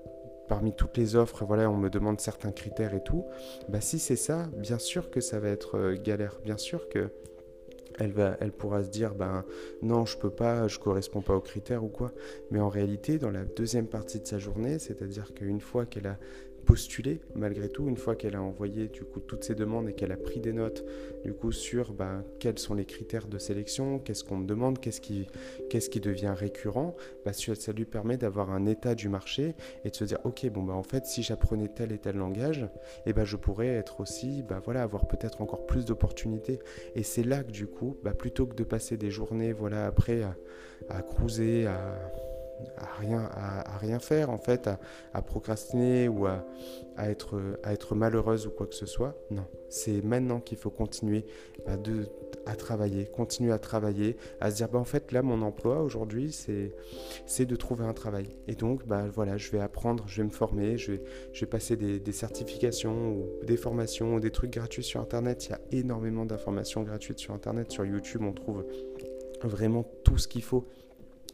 parmi 0.48 0.72
toutes 0.72 0.96
les 0.96 1.14
offres, 1.14 1.44
voilà, 1.44 1.70
on 1.70 1.76
me 1.76 1.90
demande 1.90 2.20
certains 2.20 2.52
critères 2.52 2.94
et 2.94 3.02
tout. 3.02 3.26
Bah 3.68 3.82
si 3.82 3.98
c'est 3.98 4.16
ça, 4.16 4.48
bien 4.56 4.78
sûr 4.78 5.10
que 5.10 5.20
ça 5.20 5.38
va 5.38 5.48
être 5.48 5.76
euh, 5.76 5.96
galère, 6.02 6.40
bien 6.42 6.56
sûr 6.56 6.88
que 6.88 7.10
elle, 7.98 8.12
va, 8.12 8.36
elle 8.40 8.52
pourra 8.52 8.82
se 8.82 8.90
dire 8.90 9.14
ben 9.14 9.44
non 9.82 10.06
je 10.06 10.16
peux 10.16 10.30
pas, 10.30 10.68
je 10.68 10.78
correspond 10.78 11.20
pas 11.20 11.34
aux 11.34 11.40
critères 11.40 11.84
ou 11.84 11.88
quoi. 11.88 12.12
Mais 12.50 12.60
en 12.60 12.68
réalité, 12.68 13.18
dans 13.18 13.30
la 13.30 13.44
deuxième 13.44 13.86
partie 13.86 14.20
de 14.20 14.26
sa 14.26 14.38
journée, 14.38 14.78
c'est-à-dire 14.78 15.34
qu'une 15.34 15.60
fois 15.60 15.86
qu'elle 15.86 16.06
a 16.06 16.18
postuler 16.68 17.22
malgré 17.34 17.70
tout 17.70 17.88
une 17.88 17.96
fois 17.96 18.14
qu'elle 18.14 18.36
a 18.36 18.42
envoyé 18.42 18.88
du 18.88 19.02
coup 19.02 19.20
toutes 19.20 19.42
ses 19.42 19.54
demandes 19.54 19.88
et 19.88 19.94
qu'elle 19.94 20.12
a 20.12 20.18
pris 20.18 20.38
des 20.38 20.52
notes 20.52 20.84
du 21.24 21.32
coup 21.32 21.50
sur 21.50 21.94
bah, 21.94 22.22
quels 22.40 22.58
sont 22.58 22.74
les 22.74 22.84
critères 22.84 23.26
de 23.26 23.38
sélection, 23.38 23.98
qu'est-ce 23.98 24.22
qu'on 24.22 24.36
me 24.36 24.46
demande, 24.46 24.78
qu'est-ce 24.78 25.00
qui, 25.00 25.26
qu'est-ce 25.70 25.88
qui 25.88 25.98
devient 25.98 26.34
récurrent, 26.36 26.94
bah, 27.24 27.32
ça 27.32 27.72
lui 27.72 27.86
permet 27.86 28.18
d'avoir 28.18 28.50
un 28.50 28.66
état 28.66 28.94
du 28.94 29.08
marché 29.08 29.54
et 29.86 29.88
de 29.88 29.94
se 29.96 30.04
dire 30.04 30.18
ok 30.24 30.46
bon 30.50 30.62
bah 30.62 30.74
en 30.74 30.82
fait 30.82 31.06
si 31.06 31.22
j'apprenais 31.22 31.68
tel 31.68 31.90
et 31.90 31.98
tel 31.98 32.16
langage, 32.16 32.58
et 32.58 33.10
eh 33.10 33.12
ben 33.14 33.24
je 33.24 33.38
pourrais 33.38 33.68
être 33.68 34.00
aussi 34.00 34.42
bah 34.42 34.60
voilà 34.62 34.82
avoir 34.82 35.08
peut-être 35.08 35.40
encore 35.40 35.64
plus 35.64 35.86
d'opportunités. 35.86 36.58
Et 36.94 37.02
c'est 37.02 37.24
là 37.24 37.44
que 37.44 37.50
du 37.50 37.66
coup 37.66 37.96
bah, 38.04 38.12
plutôt 38.12 38.46
que 38.46 38.54
de 38.54 38.64
passer 38.64 38.98
des 38.98 39.10
journées 39.10 39.54
voilà 39.54 39.86
après 39.86 40.22
à, 40.22 40.36
à 40.90 41.00
cruiser 41.00 41.66
à 41.66 41.98
à 42.76 42.86
rien, 42.98 43.28
à, 43.32 43.78
rien 43.78 43.98
faire 43.98 44.30
en 44.30 44.38
fait, 44.38 44.68
à, 45.12 45.22
procrastiner 45.22 46.08
ou 46.08 46.26
à, 46.26 46.44
être, 46.98 47.40
à 47.62 47.72
être 47.72 47.94
malheureuse 47.94 48.46
ou 48.46 48.50
quoi 48.50 48.66
que 48.66 48.74
ce 48.74 48.86
soit. 48.86 49.14
Non, 49.30 49.44
c'est 49.68 50.02
maintenant 50.02 50.40
qu'il 50.40 50.58
faut 50.58 50.70
continuer 50.70 51.24
bah, 51.66 51.76
à 52.46 52.56
travailler, 52.56 53.06
continuer 53.06 53.52
à 53.52 53.58
travailler, 53.58 54.16
à 54.40 54.50
se 54.50 54.56
dire 54.56 54.68
bah, 54.68 54.78
en 54.78 54.84
fait 54.84 55.12
là 55.12 55.22
mon 55.22 55.42
emploi 55.42 55.82
aujourd'hui 55.82 56.32
c'est, 56.32 57.44
de 57.44 57.56
trouver 57.56 57.84
un 57.84 57.94
travail. 57.94 58.28
Et 58.46 58.54
donc 58.54 58.86
bah, 58.86 59.04
voilà, 59.12 59.36
je 59.36 59.50
vais 59.50 59.60
apprendre, 59.60 60.04
je 60.06 60.22
vais 60.22 60.28
me 60.28 60.32
former, 60.32 60.78
je 60.78 60.92
vais, 60.92 61.02
je 61.32 61.40
vais 61.40 61.46
passer 61.46 61.76
des 61.76 62.12
certifications 62.12 63.12
ou 63.12 63.44
des 63.44 63.56
formations 63.56 64.14
ou 64.14 64.20
des 64.20 64.30
trucs 64.30 64.52
gratuits 64.52 64.84
sur 64.84 65.00
Internet. 65.00 65.46
Il 65.46 65.50
y 65.50 65.54
a 65.54 65.60
énormément 65.80 66.24
d'informations 66.24 66.82
gratuites 66.82 67.18
sur 67.18 67.34
Internet, 67.34 67.70
sur 67.70 67.84
YouTube, 67.84 68.22
on 68.24 68.32
trouve 68.32 68.64
vraiment 69.44 69.84
tout 70.04 70.18
ce 70.18 70.26
qu'il 70.26 70.42
faut 70.42 70.64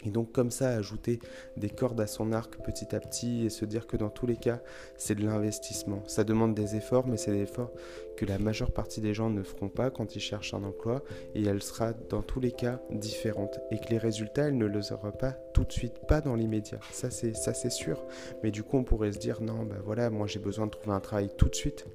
et 0.04 0.10
donc 0.10 0.32
comme 0.32 0.50
ça, 0.50 0.70
ajouter 0.70 1.18
des 1.56 1.70
cordes 1.70 2.00
à 2.00 2.06
son 2.06 2.32
arc 2.32 2.58
petit 2.62 2.94
à 2.94 3.00
petit 3.00 3.46
et 3.46 3.50
se 3.50 3.64
dire 3.64 3.86
que 3.86 3.96
dans 3.96 4.10
tous 4.10 4.26
les 4.26 4.36
cas, 4.36 4.60
c'est 4.96 5.14
de 5.14 5.24
l'investissement. 5.24 6.02
Ça 6.06 6.24
demande 6.24 6.54
des 6.54 6.76
efforts, 6.76 7.06
mais 7.06 7.16
c'est 7.16 7.32
des 7.32 7.42
efforts 7.42 7.72
que 8.16 8.26
la 8.26 8.38
majeure 8.38 8.70
partie 8.70 9.00
des 9.00 9.14
gens 9.14 9.30
ne 9.30 9.42
feront 9.42 9.68
pas 9.68 9.90
quand 9.90 10.14
ils 10.14 10.20
cherchent 10.20 10.54
un 10.54 10.62
emploi 10.62 11.02
et 11.34 11.42
elle 11.42 11.62
sera 11.62 11.92
dans 11.92 12.22
tous 12.22 12.38
les 12.38 12.52
cas 12.52 12.80
différente 12.90 13.58
et 13.70 13.78
que 13.78 13.88
les 13.88 13.98
résultats, 13.98 14.48
elle 14.48 14.58
ne 14.58 14.66
les 14.66 14.92
aura 14.92 15.10
pas 15.10 15.32
tout 15.54 15.64
de 15.64 15.72
suite, 15.72 15.94
pas 16.06 16.20
dans 16.20 16.34
l'immédiat. 16.34 16.80
Ça 16.92 17.10
c'est 17.10 17.34
ça 17.34 17.54
c'est 17.54 17.70
sûr. 17.70 18.04
Mais 18.42 18.50
du 18.50 18.62
coup, 18.62 18.76
on 18.76 18.84
pourrait 18.84 19.12
se 19.12 19.18
dire 19.18 19.40
non, 19.40 19.64
ben 19.64 19.80
voilà, 19.84 20.10
moi 20.10 20.26
j'ai 20.26 20.38
besoin 20.38 20.66
de 20.66 20.70
trouver 20.70 20.94
un 20.94 21.00
travail 21.00 21.30
tout 21.38 21.48
de 21.48 21.54
suite. 21.54 21.86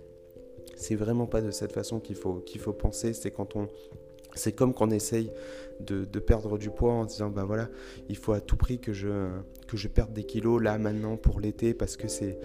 C'est 0.76 0.96
vraiment 0.96 1.28
pas 1.28 1.42
de 1.42 1.52
cette 1.52 1.74
façon 1.74 2.00
qu'il 2.00 2.16
faut 2.16 2.40
qu'il 2.40 2.62
faut 2.62 2.74
penser. 2.74 3.14
C'est 3.14 3.32
quand 3.32 3.56
on 3.56 3.68
c'est 4.36 4.54
comme 4.54 4.74
qu'on 4.74 4.92
essaye 4.92 5.32
de, 5.80 6.20
perdre 6.20 6.58
du 6.58 6.70
poids 6.70 6.94
en 6.94 7.06
disant 7.06 7.30
ben 7.30 7.44
voilà, 7.44 7.70
il 8.10 8.18
faut 8.18 8.34
à 8.34 8.42
tout 8.42 8.58
prix 8.58 8.80
que 8.80 8.94
je, 8.94 9.30
que 9.68 9.78
je 9.78 9.88
perde 9.88 10.14
des 10.14 10.24
kilos 10.24 10.62
là 10.62 10.78
maintenant 10.78 11.18
pour 11.18 11.40
l'été 11.40 11.74
parce 11.74 11.96
que 11.96 12.08
c'est 12.08 12.40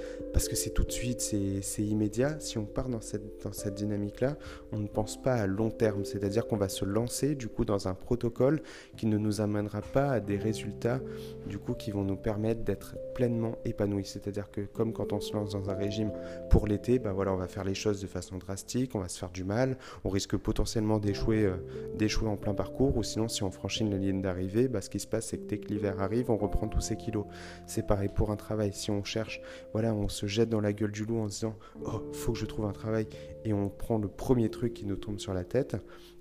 tout 0.75 0.85
de 0.85 0.93
suite, 0.93 1.21
c'est 1.21 1.83
immédiat. 1.83 2.39
Si 2.41 2.59
on 2.59 2.65
part 2.65 2.89
dans 2.89 3.01
cette, 3.01 3.43
dans 3.43 3.53
cette 3.53 3.75
dynamique-là, 3.75 4.37
on 4.73 4.79
ne 4.79 4.87
pense 4.87 5.21
pas 5.21 5.35
à 5.35 5.47
long 5.47 5.71
terme. 5.71 6.05
C'est-à-dire 6.05 6.47
qu'on 6.47 6.57
va 6.57 6.69
se 6.69 6.85
lancer 6.85 7.35
du 7.35 7.49
coup 7.49 7.65
dans 7.65 7.89
un 7.89 7.95
protocole 7.95 8.63
qui 8.97 9.07
ne 9.07 9.19
nous 9.19 9.41
amènera 9.41 9.81
pas 9.81 10.11
à 10.13 10.21
des 10.21 10.37
résultats 10.37 11.01
du 11.47 11.59
coup 11.59 11.75
qui 11.75 11.91
vont 11.91 12.05
nous 12.05 12.17
permettre 12.17 12.63
d'être 12.63 12.97
pleinement 13.15 13.59
épanouis. 13.65 14.05
C'est-à-dire 14.05 14.51
que 14.51 14.63
comme 14.63 14.93
quand 14.93 15.13
on 15.13 15.21
se 15.21 15.33
lance 15.33 15.51
dans 15.51 15.71
un 15.71 15.75
régime 15.75 16.13
pour 16.51 16.67
l'été, 16.67 16.99
ben 16.99 17.13
voilà, 17.13 17.33
on 17.33 17.37
va 17.37 17.49
faire 17.49 17.65
les 17.65 17.75
choses 17.75 18.01
de 18.01 18.07
façon 18.07 18.39
drastique, 18.39 18.95
on 18.95 19.01
va 19.01 19.09
se 19.09 19.19
faire 19.19 19.31
du 19.31 19.45
mal, 19.45 19.77
on 20.05 20.09
risque 20.09 20.37
potentiellement 20.37 20.99
d'échouer 20.99 21.45
euh, 21.45 21.57
d'échouer 21.97 22.29
en 22.29 22.37
plein 22.37 22.55
parcours, 22.55 22.97
ou 22.97 23.03
sinon 23.03 23.24
si 23.29 23.43
on 23.43 23.51
franchit 23.51 23.85
la 23.85 23.97
ligne 23.97 24.23
d'arrivée, 24.23 24.69
bah, 24.69 24.81
ce 24.81 24.91
qui 24.91 25.01
se 25.01 25.07
passe 25.07 25.29
c'est 25.29 25.39
que 25.39 25.47
dès 25.47 25.59
que 25.59 25.69
l'hiver 25.69 26.01
arrive, 26.01 26.31
on 26.31 26.37
reprend 26.37 26.69
tous 26.69 26.81
ses 26.81 26.97
kilos. 26.97 27.27
C'est 27.67 27.87
pareil 27.87 28.09
pour 28.09 28.31
un 28.31 28.37
travail, 28.37 28.73
si 28.73 28.91
on 28.91 29.05
cherche, 29.05 29.41
voilà, 29.73 29.95
on 29.95 30.09
se 30.09 30.27
jette 30.27 30.49
dans 30.49 30.61
la 30.61 30.73
gueule 30.73 30.93
du 30.93 31.05
loup 31.05 31.19
en 31.19 31.29
se 31.29 31.35
disant, 31.35 31.57
oh, 31.85 32.03
faut 32.13 32.33
que 32.33 32.39
je 32.39 32.47
trouve 32.47 32.67
un 32.67 32.73
travail, 32.73 33.07
et 33.45 33.53
on 33.53 33.69
prend 33.69 33.99
le 33.99 34.09
premier 34.09 34.51
truc 34.51 34.75
qui 34.75 34.87
nous 34.87 34.97
tombe 34.97 35.19
sur 35.19 35.35
la 35.35 35.45
tête, 35.45 35.77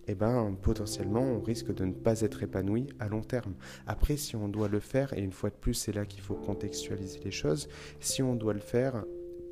eh 0.07 0.15
ben 0.15 0.55
potentiellement 0.61 1.21
on 1.21 1.39
risque 1.39 1.73
de 1.73 1.85
ne 1.85 1.93
pas 1.93 2.21
être 2.21 2.43
épanoui 2.43 2.87
à 2.99 3.07
long 3.07 3.21
terme. 3.21 3.53
Après, 3.87 4.17
si 4.17 4.35
on 4.35 4.49
doit 4.49 4.67
le 4.67 4.79
faire, 4.79 5.13
et 5.13 5.21
une 5.21 5.31
fois 5.31 5.49
de 5.49 5.55
plus 5.55 5.73
c'est 5.73 5.93
là 5.93 6.05
qu'il 6.05 6.21
faut 6.21 6.35
contextualiser 6.35 7.19
les 7.23 7.31
choses, 7.31 7.69
si 7.99 8.21
on 8.21 8.35
doit 8.35 8.53
le 8.53 8.59
faire 8.59 9.05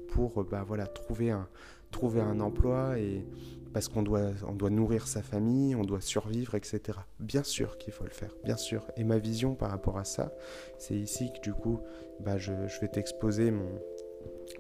pour 0.10 0.44
bah, 0.44 0.64
voilà, 0.68 0.88
trouver 0.88 1.32
un, 1.32 1.48
trouver 1.92 2.22
un 2.22 2.40
emploi 2.40 3.00
et 3.00 3.26
parce 3.74 3.88
qu'on 3.88 4.04
doit, 4.04 4.32
on 4.48 4.54
doit 4.54 4.70
nourrir 4.70 5.08
sa 5.08 5.22
famille, 5.22 5.76
on 5.76 5.84
doit 5.84 6.02
survivre, 6.02 6.56
etc. 6.56 7.00
Bien 7.20 7.44
sûr 7.44 7.78
qu'il 7.78 7.94
faut 7.94 8.04
le 8.04 8.10
faire, 8.10 8.36
bien 8.44 8.58
sûr. 8.58 8.86
Et 8.98 9.04
ma 9.04 9.18
vision 9.18 9.56
par 9.56 9.70
rapport 9.70 9.98
à 9.98 10.04
ça, 10.04 10.34
c'est 10.78 10.96
ici 10.96 11.32
que 11.34 11.42
du 11.42 11.54
coup, 11.54 11.80
bah, 12.20 12.38
je, 12.38 12.52
vais 12.82 12.88
t'exposer 12.88 13.52
mon, 13.52 13.70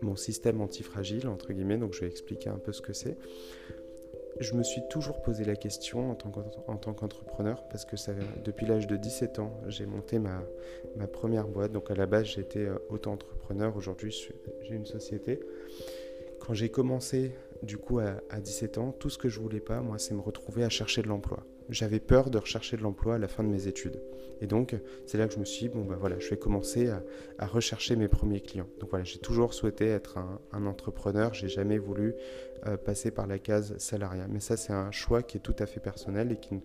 mon 0.01 0.15
système 0.15 0.61
antifragile, 0.61 1.27
entre 1.27 1.53
guillemets, 1.53 1.77
donc 1.77 1.93
je 1.93 2.01
vais 2.01 2.07
expliquer 2.07 2.49
un 2.49 2.57
peu 2.57 2.71
ce 2.71 2.81
que 2.81 2.93
c'est. 2.93 3.17
Je 4.39 4.55
me 4.55 4.63
suis 4.63 4.81
toujours 4.89 5.21
posé 5.21 5.43
la 5.43 5.55
question 5.55 6.11
en 6.67 6.77
tant 6.77 6.93
qu'entrepreneur, 6.93 7.67
parce 7.67 7.85
que 7.85 7.95
depuis 8.43 8.65
l'âge 8.65 8.87
de 8.87 8.95
17 8.95 9.39
ans, 9.39 9.53
j'ai 9.67 9.85
monté 9.85 10.17
ma, 10.17 10.41
ma 10.95 11.05
première 11.05 11.47
boîte. 11.47 11.71
Donc 11.71 11.91
à 11.91 11.95
la 11.95 12.07
base, 12.07 12.25
j'étais 12.25 12.65
euh, 12.65 12.79
auto-entrepreneur, 12.89 13.75
aujourd'hui 13.75 14.17
j'ai 14.63 14.75
une 14.75 14.85
société. 14.85 15.41
Quand 16.39 16.55
j'ai 16.55 16.69
commencé 16.69 17.33
du 17.63 17.77
coup, 17.77 17.99
à, 17.99 18.39
17 18.39 18.77
ans, 18.77 18.91
tout 18.91 19.09
ce 19.09 19.17
que 19.17 19.29
je 19.29 19.39
voulais 19.39 19.59
pas, 19.59 19.81
moi, 19.81 19.99
c'est 19.99 20.13
me 20.13 20.21
retrouver 20.21 20.63
à 20.63 20.69
chercher 20.69 21.01
de 21.01 21.07
l'emploi. 21.07 21.45
J'avais 21.69 21.99
peur 21.99 22.29
de 22.29 22.37
rechercher 22.37 22.75
de 22.75 22.81
l'emploi 22.81 23.15
à 23.15 23.17
la 23.17 23.27
fin 23.27 23.43
de 23.43 23.49
mes 23.49 23.67
études. 23.67 24.01
Et 24.41 24.47
donc, 24.47 24.75
c'est 25.05 25.17
là 25.17 25.27
que 25.27 25.33
je 25.33 25.39
me 25.39 25.45
suis 25.45 25.67
dit, 25.67 25.69
bon, 25.69 25.85
ben 25.85 25.95
voilà, 25.95 26.19
je 26.19 26.29
vais 26.29 26.37
commencer 26.37 26.89
à, 26.89 27.45
rechercher 27.45 27.95
mes 27.95 28.07
premiers 28.07 28.41
clients. 28.41 28.67
Donc 28.79 28.89
voilà, 28.89 29.05
j'ai 29.05 29.19
toujours 29.19 29.53
souhaité 29.53 29.87
être 29.87 30.17
un 30.51 30.65
entrepreneur. 30.65 31.33
J'ai 31.33 31.49
jamais 31.49 31.77
voulu 31.77 32.15
passer 32.83 33.11
par 33.11 33.27
la 33.27 33.39
case 33.39 33.77
salariat. 33.77 34.27
Mais 34.29 34.39
ça, 34.39 34.57
c'est 34.57 34.73
un 34.73 34.91
choix 34.91 35.23
qui 35.23 35.37
est 35.37 35.41
tout 35.41 35.55
à 35.59 35.65
fait 35.65 35.79
personnel 35.79 36.31
et 36.31 36.37
qui, 36.37 36.61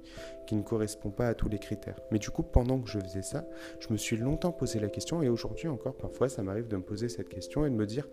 qui, 0.46 0.56
ne 0.56 0.62
correspond 0.62 1.10
pas 1.10 1.28
à 1.28 1.34
tous 1.34 1.48
les 1.48 1.58
critères. 1.58 1.98
Mais 2.10 2.18
du 2.18 2.30
coup, 2.30 2.42
pendant 2.42 2.80
que 2.80 2.88
je 2.88 2.98
faisais 2.98 3.22
ça, 3.22 3.46
je 3.80 3.92
me 3.92 3.96
suis 3.96 4.16
longtemps 4.16 4.52
posé 4.52 4.78
la 4.78 4.88
question 4.88 5.22
et 5.22 5.28
aujourd'hui 5.28 5.68
encore, 5.68 5.96
parfois, 5.96 6.28
ça 6.28 6.42
m'arrive 6.42 6.68
de 6.68 6.76
me 6.76 6.82
poser 6.82 7.08
cette 7.08 7.28
question 7.28 7.66
et 7.66 7.70
de 7.70 7.74
me 7.74 7.86
dire, 7.86 8.08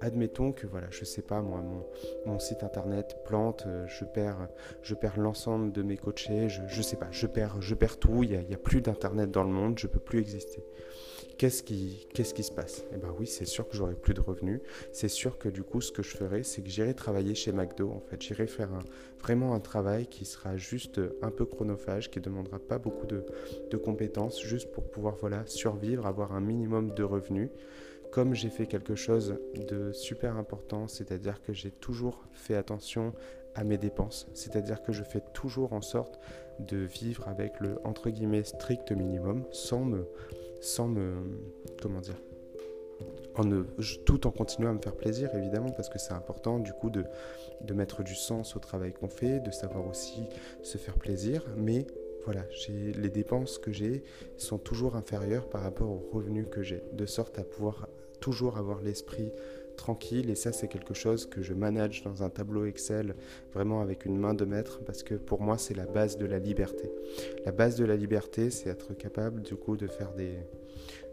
admettons 0.00 0.52
que, 0.52 0.66
voilà, 0.66 0.88
je 0.90 1.04
sais 1.04 1.22
pas, 1.22 1.40
moi, 1.40 1.62
mon, 2.26 2.38
site 2.38 2.62
internet 2.62 3.18
plante, 3.24 3.64
euh, 3.66 3.86
je 3.86 4.04
perds, 4.04 4.48
je 4.82 4.94
perds 4.94 5.18
l'ensemble 5.18 5.72
de 5.72 5.82
mes 5.82 5.96
coachés, 5.96 6.48
je, 6.48 6.62
je 6.66 6.82
sais 6.82 6.96
pas, 6.96 7.08
je 7.10 7.26
perds, 7.26 7.60
je 7.60 7.74
perds 7.74 7.98
tout, 7.98 8.22
il 8.22 8.30
n'y 8.30 8.36
a, 8.36 8.40
a, 8.40 8.58
plus 8.58 8.80
d'internet 8.80 9.30
dans 9.30 9.44
le 9.44 9.50
monde, 9.50 9.78
je 9.78 9.86
peux 9.86 10.00
plus 10.00 10.20
exister 10.20 10.64
qu'est-ce 11.40 11.62
qui, 11.62 12.42
se 12.42 12.52
passe? 12.52 12.84
Eh 12.92 12.98
bien 12.98 13.08
oui, 13.18 13.26
c'est 13.26 13.46
sûr 13.46 13.66
que 13.66 13.74
j'aurai 13.74 13.94
plus 13.94 14.12
de 14.12 14.20
revenus. 14.20 14.60
C'est 14.92 15.08
sûr 15.08 15.38
que 15.38 15.48
du 15.48 15.62
coup, 15.62 15.80
ce 15.80 15.90
que 15.90 16.02
je 16.02 16.14
ferai, 16.14 16.42
c'est 16.42 16.60
que 16.60 16.68
j'irai 16.68 16.92
travailler 16.92 17.34
chez 17.34 17.50
McDo. 17.50 17.90
En 17.92 18.00
fait, 18.00 18.20
j'irai 18.20 18.46
faire 18.46 18.68
vraiment 19.22 19.54
un 19.54 19.60
travail 19.60 20.06
qui 20.06 20.26
sera 20.26 20.58
juste 20.58 21.00
un 21.22 21.30
peu 21.30 21.46
chronophage, 21.46 22.10
qui 22.10 22.18
ne 22.18 22.24
demandera 22.24 22.58
pas 22.58 22.76
beaucoup 22.76 23.06
de, 23.06 23.24
de, 23.70 23.76
compétences, 23.78 24.42
juste 24.42 24.70
pour 24.70 24.84
pouvoir 24.90 25.16
voilà, 25.16 25.46
survivre, 25.46 26.06
avoir 26.06 26.32
un 26.32 26.42
minimum 26.42 26.92
de 26.92 27.02
revenus. 27.02 27.48
Comme 28.12 28.34
j'ai 28.34 28.50
fait 28.50 28.66
quelque 28.66 28.94
chose 28.94 29.38
de 29.54 29.92
super 29.92 30.36
important, 30.36 30.88
c'est-à-dire 30.88 31.40
que 31.40 31.54
j'ai 31.54 31.70
toujours 31.70 32.22
fait 32.32 32.56
attention 32.56 33.14
à 33.54 33.64
mes 33.64 33.78
dépenses, 33.78 34.28
c'est-à-dire 34.34 34.82
que 34.82 34.92
je 34.92 35.02
fais 35.02 35.22
toujours 35.32 35.72
en 35.72 35.80
sorte 35.80 36.20
de 36.58 36.76
vivre 36.76 37.26
avec 37.28 37.58
le 37.60 37.78
entre 37.84 38.10
guillemets 38.10 38.44
strict 38.44 38.92
minimum 38.92 39.44
sans 39.50 39.84
me 39.84 40.06
sans 40.60 40.88
me. 40.88 41.14
Comment 41.80 42.00
dire 42.00 42.16
en 43.36 43.44
tout 44.04 44.26
en 44.26 44.30
continuant 44.30 44.70
à 44.70 44.72
me 44.74 44.80
faire 44.80 44.96
plaisir, 44.96 45.34
évidemment, 45.34 45.70
parce 45.70 45.88
que 45.88 45.98
c'est 45.98 46.12
important, 46.12 46.58
du 46.58 46.72
coup, 46.72 46.90
de, 46.90 47.04
de 47.62 47.74
mettre 47.74 48.02
du 48.02 48.14
sens 48.14 48.56
au 48.56 48.58
travail 48.58 48.92
qu'on 48.92 49.08
fait, 49.08 49.40
de 49.40 49.50
savoir 49.50 49.86
aussi 49.86 50.24
se 50.62 50.78
faire 50.78 50.94
plaisir. 50.94 51.44
Mais 51.56 51.86
voilà, 52.24 52.42
les 52.68 53.08
dépenses 53.08 53.58
que 53.58 53.72
j'ai 53.72 54.02
sont 54.36 54.58
toujours 54.58 54.96
inférieures 54.96 55.48
par 55.48 55.62
rapport 55.62 55.90
aux 55.90 56.10
revenus 56.12 56.46
que 56.50 56.62
j'ai, 56.62 56.82
de 56.92 57.06
sorte 57.06 57.38
à 57.38 57.44
pouvoir 57.44 57.88
toujours 58.20 58.58
avoir 58.58 58.82
l'esprit 58.82 59.32
tranquille 59.80 60.28
et 60.28 60.34
ça 60.34 60.52
c'est 60.52 60.68
quelque 60.68 60.92
chose 60.92 61.24
que 61.24 61.40
je 61.40 61.54
manage 61.54 62.02
dans 62.02 62.22
un 62.22 62.28
tableau 62.28 62.66
Excel 62.66 63.14
vraiment 63.54 63.80
avec 63.80 64.04
une 64.04 64.18
main 64.18 64.34
de 64.34 64.44
maître 64.44 64.80
parce 64.84 65.02
que 65.02 65.14
pour 65.14 65.40
moi 65.40 65.56
c'est 65.56 65.74
la 65.74 65.86
base 65.86 66.18
de 66.18 66.26
la 66.26 66.38
liberté. 66.38 66.92
La 67.46 67.52
base 67.52 67.76
de 67.76 67.86
la 67.86 67.96
liberté 67.96 68.50
c'est 68.50 68.68
être 68.68 68.92
capable 68.92 69.40
du 69.40 69.56
coup 69.56 69.78
de 69.78 69.86
faire 69.86 70.12
des, 70.12 70.34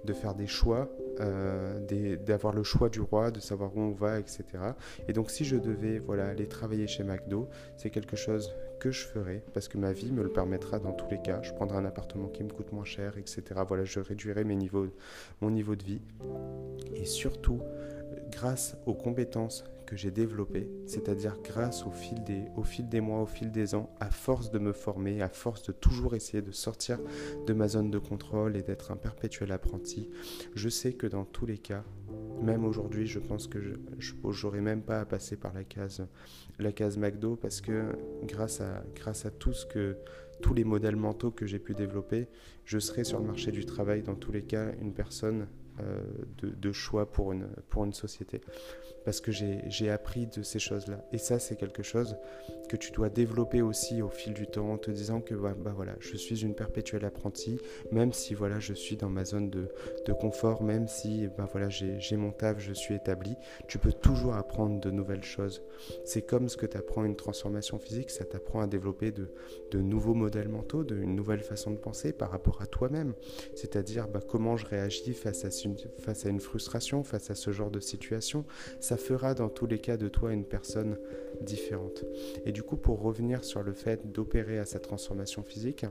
de 0.03 0.13
faire 0.13 0.35
des 0.35 0.47
choix, 0.47 0.89
euh, 1.21 2.17
d'avoir 2.17 2.53
le 2.53 2.63
choix 2.63 2.89
du 2.89 2.99
roi, 2.99 3.31
de 3.31 3.39
savoir 3.39 3.75
où 3.75 3.79
on 3.79 3.91
va, 3.91 4.19
etc. 4.19 4.43
Et 5.07 5.13
donc 5.13 5.31
si 5.31 5.45
je 5.45 5.55
devais 5.55 5.99
voilà, 5.99 6.27
aller 6.27 6.47
travailler 6.47 6.87
chez 6.87 7.03
McDo, 7.03 7.47
c'est 7.77 7.89
quelque 7.89 8.17
chose 8.17 8.53
que 8.81 8.91
je 8.91 9.05
ferai 9.05 9.43
parce 9.53 9.67
que 9.67 9.77
ma 9.77 9.93
vie 9.93 10.11
me 10.11 10.23
le 10.23 10.29
permettra 10.29 10.79
dans 10.79 10.91
tous 10.91 11.09
les 11.09 11.21
cas. 11.21 11.41
Je 11.41 11.53
prendrai 11.53 11.77
un 11.77 11.85
appartement 11.85 12.27
qui 12.27 12.43
me 12.43 12.49
coûte 12.49 12.73
moins 12.73 12.85
cher, 12.85 13.17
etc. 13.17 13.43
Voilà, 13.65 13.85
je 13.85 14.01
réduirai 14.01 14.43
mes 14.43 14.55
niveaux, 14.55 14.87
mon 15.41 15.51
niveau 15.51 15.75
de 15.75 15.83
vie. 15.83 16.01
Et 16.93 17.05
surtout, 17.05 17.61
grâce 18.31 18.77
aux 18.85 18.93
compétences 18.93 19.63
que 19.87 19.95
j'ai 19.95 20.11
développé, 20.11 20.69
c'est-à-dire 20.85 21.37
grâce 21.43 21.85
au 21.85 21.91
fil, 21.91 22.23
des, 22.23 23.01
mois, 23.01 23.21
au 23.21 23.25
fil 23.25 23.51
des 23.51 23.73
ans, 23.73 23.89
à 23.99 24.11
force 24.11 24.51
de 24.51 24.59
me 24.59 24.73
former, 24.73 25.21
à 25.21 25.29
force 25.29 25.63
de 25.63 25.71
toujours 25.71 26.13
essayer 26.13 26.43
de 26.43 26.51
sortir 26.51 26.99
de 27.47 27.53
ma 27.53 27.67
zone 27.69 27.89
de 27.89 27.97
contrôle 27.97 28.57
et 28.57 28.61
d'être 28.61 28.91
un 28.91 28.97
perpétuel 28.97 29.51
apprenti, 29.51 30.09
je 30.55 30.69
sais 30.69 30.93
que 30.93 31.07
dans 31.07 31.23
tous 31.23 31.45
les 31.45 31.57
cas, 31.57 31.83
même 32.41 32.65
aujourd'hui, 32.65 33.07
je 33.07 33.19
pense 33.19 33.47
que 33.47 33.59
je 33.97 34.13
n'aurai 34.43 34.61
même 34.61 34.81
pas 34.81 34.99
à 34.99 35.05
passer 35.05 35.37
par 35.37 35.53
la 35.53 35.63
case, 35.63 36.05
la 36.59 36.71
McDo 36.97 37.35
parce 37.35 37.61
que 37.61 37.93
grâce 38.23 38.61
à, 38.61 38.83
grâce 38.93 39.25
à 39.25 39.31
tout 39.31 39.53
ce 39.53 39.65
que, 39.65 39.97
tous 40.41 40.53
les 40.53 40.65
modèles 40.65 40.97
mentaux 40.97 41.31
que 41.31 41.45
j'ai 41.45 41.59
pu 41.59 41.73
développer, 41.73 42.27
je 42.65 42.77
serai 42.77 43.03
sur 43.03 43.19
le 43.19 43.25
marché 43.25 43.51
du 43.51 43.65
travail 43.65 44.03
dans 44.03 44.15
tous 44.15 44.31
les 44.31 44.43
cas 44.43 44.71
une 44.81 44.93
personne 44.93 45.47
euh, 45.81 46.01
de, 46.41 46.71
choix 46.71 47.05
pour 47.05 47.33
une, 47.33 47.47
pour 47.69 47.85
une 47.85 47.93
société. 47.93 48.41
Parce 49.05 49.21
que 49.21 49.31
j'ai 49.31 49.89
appris 49.89 50.27
de 50.27 50.43
ces 50.43 50.59
choses-là. 50.59 51.01
Et 51.13 51.17
ça, 51.17 51.39
c'est 51.39 51.55
quelque 51.55 51.81
chose 51.81 52.17
que 52.67 52.75
tu 52.75 52.91
dois 52.91 53.09
développer 53.09 53.61
aussi 53.61 54.01
au 54.01 54.09
fil 54.09 54.33
du 54.33 54.47
temps 54.47 54.69
en 54.69 54.77
te 54.77 54.91
disant 54.91 55.21
que 55.21 55.33
bah, 55.33 55.55
bah 55.57 55.71
voilà, 55.73 55.95
je 55.99 56.17
suis 56.17 56.43
une 56.43 56.55
perpétuelle 56.55 57.05
apprentie, 57.05 57.57
même 57.91 58.11
si 58.11 58.33
voilà, 58.33 58.59
je 58.59 58.73
suis 58.73 58.97
dans 58.97 59.09
ma 59.09 59.23
zone 59.23 59.49
de, 59.49 59.69
de 60.05 60.13
confort, 60.13 60.61
même 60.61 60.87
si 60.87 61.27
bah, 61.37 61.47
voilà, 61.49 61.69
j'ai 61.69 62.17
mon 62.17 62.31
taf, 62.31 62.59
je 62.59 62.73
suis 62.73 62.95
établi, 62.95 63.35
tu 63.67 63.77
peux 63.79 63.93
toujours 63.93 64.35
apprendre 64.35 64.81
de 64.81 64.91
nouvelles 64.91 65.23
choses. 65.23 65.63
C'est 66.03 66.23
comme 66.23 66.49
ce 66.49 66.57
que 66.57 66.65
tu 66.65 66.75
apprends 66.75 67.05
une 67.05 67.15
transformation 67.15 67.79
physique, 67.79 68.09
ça 68.09 68.25
t'apprend 68.25 68.59
à 68.59 68.67
développer 68.67 69.11
de, 69.11 69.29
de 69.71 69.79
nouveaux 69.79 70.13
modèles 70.13 70.49
mentaux, 70.49 70.83
de, 70.83 70.97
une 70.97 71.15
nouvelle 71.15 71.41
façon 71.41 71.71
de 71.71 71.77
penser 71.77 72.11
par 72.11 72.31
rapport 72.31 72.61
à 72.61 72.67
toi-même. 72.67 73.13
C'est-à-dire 73.55 74.07
bah, 74.09 74.19
comment 74.27 74.57
je 74.57 74.65
réagis 74.65 75.13
face 75.13 75.45
à 75.45 75.51
face 75.99 76.25
à 76.25 76.29
une 76.29 76.39
frustration, 76.39 77.03
face 77.03 77.29
à 77.29 77.35
ce 77.35 77.51
genre 77.51 77.71
de 77.71 77.79
situation, 77.79 78.45
ça 78.79 78.97
fera 78.97 79.33
dans 79.33 79.49
tous 79.49 79.65
les 79.65 79.79
cas 79.79 79.97
de 79.97 80.07
toi 80.07 80.33
une 80.33 80.45
personne 80.45 80.97
différente. 81.41 82.03
Et 82.45 82.51
du 82.51 82.63
coup, 82.63 82.77
pour 82.77 83.01
revenir 83.01 83.43
sur 83.43 83.63
le 83.63 83.73
fait 83.73 84.11
d'opérer 84.11 84.59
à 84.59 84.65
sa 84.65 84.79
transformation 84.79 85.43
physique, 85.43 85.85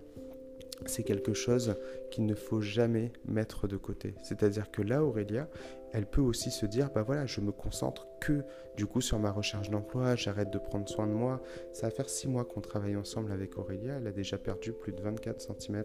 c'est 0.85 1.05
quelque 1.05 1.33
chose 1.33 1.75
qu'il 2.11 2.27
ne 2.27 2.35
faut 2.35 2.61
jamais 2.61 3.13
mettre 3.27 3.67
de 3.67 3.77
côté. 3.77 4.15
C'est-à-dire 4.23 4.71
que 4.71 4.83
là, 4.83 5.05
Aurélia, 5.05 5.49
elle 5.93 6.07
peut 6.07 6.21
aussi 6.21 6.51
se 6.51 6.67
dire, 6.67 6.91
bah 6.95 7.03
voilà, 7.03 7.27
je 7.27 7.41
me 7.41 7.53
concentre 7.53 8.07
que 8.21 8.43
du 8.77 8.87
coup 8.87 9.01
sur 9.01 9.19
ma 9.19 9.31
recherche 9.31 9.71
d'emploi, 9.71 10.17
j'arrête 10.17 10.51
de 10.51 10.59
prendre 10.59 10.89
soin 10.89 11.07
de 11.07 11.13
moi. 11.13 11.43
Ça 11.73 11.87
va 11.87 11.91
faire 11.91 12.09
six 12.09 12.29
mois 12.29 12.45
qu'on 12.45 12.61
travaille 12.61 12.97
ensemble 12.97 13.33
avec 13.33 13.57
Aurélia, 13.59 13.95
elle 13.97 14.07
a 14.07 14.13
déjà 14.13 14.39
perdu 14.39 14.73
plus 14.73 14.93
de 14.93 15.01
24 15.01 15.41
cm 15.41 15.85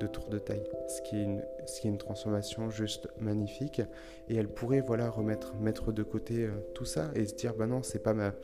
de 0.00 0.06
tour 0.06 0.28
de 0.28 0.38
taille, 0.38 0.64
ce 0.88 1.02
qui 1.02 1.16
est 1.16 1.88
une, 1.88 1.98
transformation 1.98 2.70
juste 2.70 3.08
magnifique. 3.18 3.82
Et 4.28 4.36
elle 4.36 4.48
pourrait 4.48 4.80
voilà 4.80 5.10
remettre, 5.10 5.54
mettre 5.56 5.92
de 5.92 6.02
côté 6.02 6.44
euh, 6.46 6.50
tout 6.74 6.84
ça 6.84 7.10
et 7.14 7.26
se 7.26 7.34
dire, 7.34 7.54
bah 7.54 7.66
non, 7.66 7.82
c'est 7.82 8.02
pas 8.02 8.14
ma, 8.14 8.34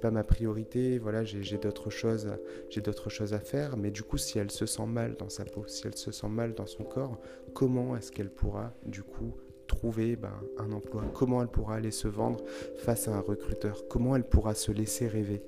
pas 0.00 0.10
ma 0.10 0.24
priorité. 0.24 0.98
Voilà, 0.98 1.24
j'ai 1.24 1.58
d'autres 1.58 1.90
choses, 1.90 2.30
j'ai 2.70 2.80
d'autres 2.80 3.10
choses 3.10 3.34
à 3.34 3.40
faire. 3.40 3.76
Mais 3.76 3.90
du 3.90 4.02
coup, 4.02 4.16
si 4.16 4.38
elle 4.38 4.50
se 4.50 4.66
sent 4.66 4.86
mal 4.86 5.16
dans 5.16 5.28
sa 5.28 5.44
peau, 5.44 5.66
si 5.66 5.86
elle 5.86 5.96
se 5.96 6.12
sent 6.12 6.28
mal 6.28 6.54
dans 6.54 6.66
son 6.66 6.84
corps, 6.84 7.18
comment 7.52 7.96
est-ce 7.96 8.12
qu'elle 8.12 8.30
pourra 8.30 8.72
du 8.84 9.02
coup 9.02 9.34
trouver 9.68 10.16
ben, 10.16 10.34
un 10.58 10.72
emploi? 10.72 11.04
Comment 11.14 11.40
elle 11.42 11.48
pourra 11.48 11.76
aller 11.76 11.92
se 11.92 12.08
vendre 12.08 12.44
face 12.78 13.06
à 13.06 13.14
un 13.14 13.20
recruteur? 13.20 13.86
Comment 13.88 14.16
elle 14.16 14.24
pourra 14.24 14.54
se 14.54 14.72
laisser 14.72 15.06
rêver? 15.06 15.42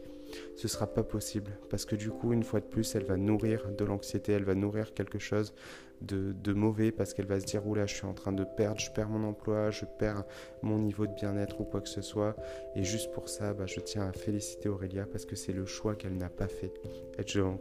Ce 0.55 0.69
sera 0.69 0.87
pas 0.87 1.03
possible 1.03 1.51
parce 1.71 1.85
que 1.85 1.97
du 1.97 2.11
coup 2.11 2.33
une 2.33 2.45
fois 2.45 2.61
de 2.61 2.67
plus 2.67 2.95
elle 2.95 3.05
va 3.05 3.17
nourrir 3.17 3.69
de 3.77 3.85
l'anxiété 3.85 4.31
elle 4.31 4.45
va 4.45 4.55
nourrir 4.55 4.95
quelque 4.95 5.19
chose 5.19 5.53
de, 6.03 6.53
mauvais 6.53 6.91
parce 6.91 7.15
qu'elle 7.15 7.27
va 7.27 7.41
se 7.41 7.47
dire 7.47 7.67
oula 7.67 7.87
je 7.87 7.95
suis 7.95 8.07
en 8.07 8.15
train 8.15 8.33
de 8.33 8.45
perdre, 8.45 8.81
je 8.81 8.91
perds 8.91 9.09
mon 9.09 9.27
emploi, 9.27 9.71
je 9.71 9.85
perds 9.85 10.25
mon 10.63 10.79
niveau 10.79 11.07
de 11.07 11.13
bien-être 11.13 11.61
ou 11.61 11.65
quoi 11.65 11.81
que 11.81 11.89
ce 11.89 12.03
soit. 12.03 12.37
Et 12.75 12.83
juste 12.83 13.13
pour 13.13 13.29
ça, 13.29 13.55
bah, 13.55 13.67
je 13.67 13.81
tiens 13.81 14.07
à 14.07 14.13
féliciter 14.13 14.69
Aurélia 14.69 15.07
parce 15.11 15.25
que 15.25 15.37
c'est 15.37 15.53
le 15.53 15.67
choix 15.67 15.95
qu'elle 15.95 16.17
n'a 16.17 16.29
pas 16.29 16.49
fait. 16.49 16.73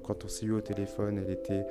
Quand 0.03 0.23
on 0.23 0.27
s'est 0.27 0.45
eu 0.45 0.53
au 0.53 0.61
téléphone, 0.61 1.17
elle 1.17 1.31
était 1.31 1.65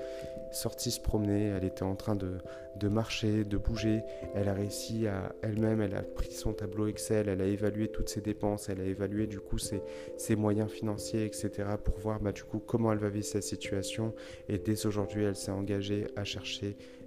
sortie 0.52 0.90
se 0.90 1.00
promener, 1.00 1.46
elle 1.46 1.64
était 1.64 1.82
en 1.82 1.94
train 1.94 2.14
de, 2.14 2.38
de 2.76 2.88
marcher, 2.88 3.44
de 3.44 3.56
bouger. 3.56 4.02
Elle 4.34 4.48
a 4.48 4.54
réussi 4.54 5.06
à 5.06 5.34
elle-même, 5.42 5.80
elle 5.80 5.94
a 5.94 6.02
pris 6.02 6.32
son 6.32 6.52
tableau 6.52 6.86
Excel, 6.86 7.28
elle 7.28 7.40
a 7.40 7.46
évalué 7.46 7.88
toutes 7.88 8.08
ses 8.08 8.20
dépenses, 8.20 8.68
elle 8.68 8.80
a 8.80 8.84
évalué 8.84 9.26
du 9.26 9.40
coup 9.40 9.58
ses, 9.58 9.82
ses 10.16 10.36
moyens 10.36 10.70
financiers, 10.70 11.24
etc. 11.24 11.50
pour 11.82 11.98
voir 11.98 12.20
bah, 12.20 12.32
du 12.32 12.44
coup 12.44 12.58
comment 12.58 12.92
elle 12.92 12.98
va 12.98 13.08
vivre 13.08 13.26
sa 13.26 13.40
situation. 13.40 14.14
Et 14.48 14.58
dès 14.58 14.86
aujourd'hui, 14.86 15.24
elle 15.24 15.36
s'est 15.36 15.50
engagée 15.50 16.06
à 16.16 16.24
chercher 16.24 16.57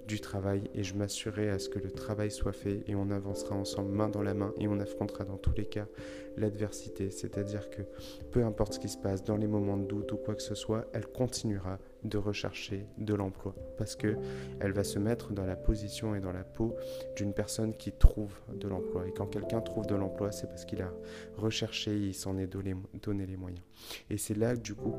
du 0.07 0.19
travail 0.19 0.63
et 0.73 0.83
je 0.83 0.95
m'assurerai 0.95 1.49
à 1.49 1.59
ce 1.59 1.69
que 1.69 1.79
le 1.79 1.91
travail 1.91 2.31
soit 2.31 2.51
fait 2.51 2.83
et 2.87 2.95
on 2.95 3.09
avancera 3.11 3.55
ensemble 3.55 3.91
main 3.91 4.09
dans 4.09 4.21
la 4.21 4.33
main 4.33 4.53
et 4.59 4.67
on 4.67 4.79
affrontera 4.79 5.23
dans 5.23 5.37
tous 5.37 5.53
les 5.55 5.65
cas 5.65 5.87
l'adversité. 6.37 7.11
C'est-à-dire 7.11 7.69
que 7.69 7.81
peu 8.31 8.43
importe 8.43 8.73
ce 8.73 8.79
qui 8.79 8.89
se 8.89 8.97
passe 8.97 9.23
dans 9.23 9.37
les 9.37 9.47
moments 9.47 9.77
de 9.77 9.85
doute 9.85 10.11
ou 10.11 10.17
quoi 10.17 10.35
que 10.35 10.41
ce 10.41 10.55
soit, 10.55 10.87
elle 10.93 11.07
continuera 11.07 11.79
de 12.03 12.17
rechercher 12.17 12.85
de 12.97 13.13
l'emploi. 13.13 13.55
Parce 13.77 13.95
que 13.95 14.17
elle 14.59 14.71
va 14.71 14.83
se 14.83 14.99
mettre 14.99 15.33
dans 15.33 15.45
la 15.45 15.55
position 15.55 16.15
et 16.15 16.19
dans 16.19 16.31
la 16.31 16.43
peau 16.43 16.75
d'une 17.15 17.33
personne 17.33 17.75
qui 17.75 17.91
trouve 17.91 18.33
de 18.53 18.67
l'emploi. 18.67 19.07
Et 19.07 19.11
quand 19.11 19.27
quelqu'un 19.27 19.61
trouve 19.61 19.87
de 19.87 19.95
l'emploi 19.95 20.31
c'est 20.31 20.47
parce 20.47 20.65
qu'il 20.65 20.81
a 20.81 20.91
recherché 21.37 21.97
il 21.97 22.13
s'en 22.13 22.37
est 22.37 22.47
donné, 22.47 22.75
donné, 23.01 23.25
les 23.25 23.37
moyens. 23.37 23.63
Et 24.09 24.17
c'est 24.17 24.37
là 24.37 24.55
du 24.55 24.75
coup 24.75 24.93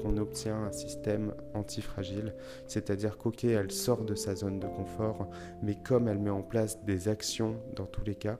qu'on 0.00 0.16
obtient 0.16 0.64
un 0.64 0.72
système 0.72 1.34
antifragile. 1.54 2.34
C'est-à-dire 2.66 3.18
qu'ok 3.18 3.44
elle 3.44 3.70
sort 3.70 4.04
de 4.04 4.14
sa 4.14 4.34
zone 4.34 4.58
de 4.58 4.66
confort 4.66 5.28
mais 5.62 5.76
comme 5.84 6.08
elle 6.08 6.18
met 6.18 6.30
en 6.30 6.42
place 6.42 6.82
des 6.84 7.08
actions 7.08 7.56
dans 7.74 7.86
tous 7.86 8.04
les 8.04 8.14
cas 8.14 8.38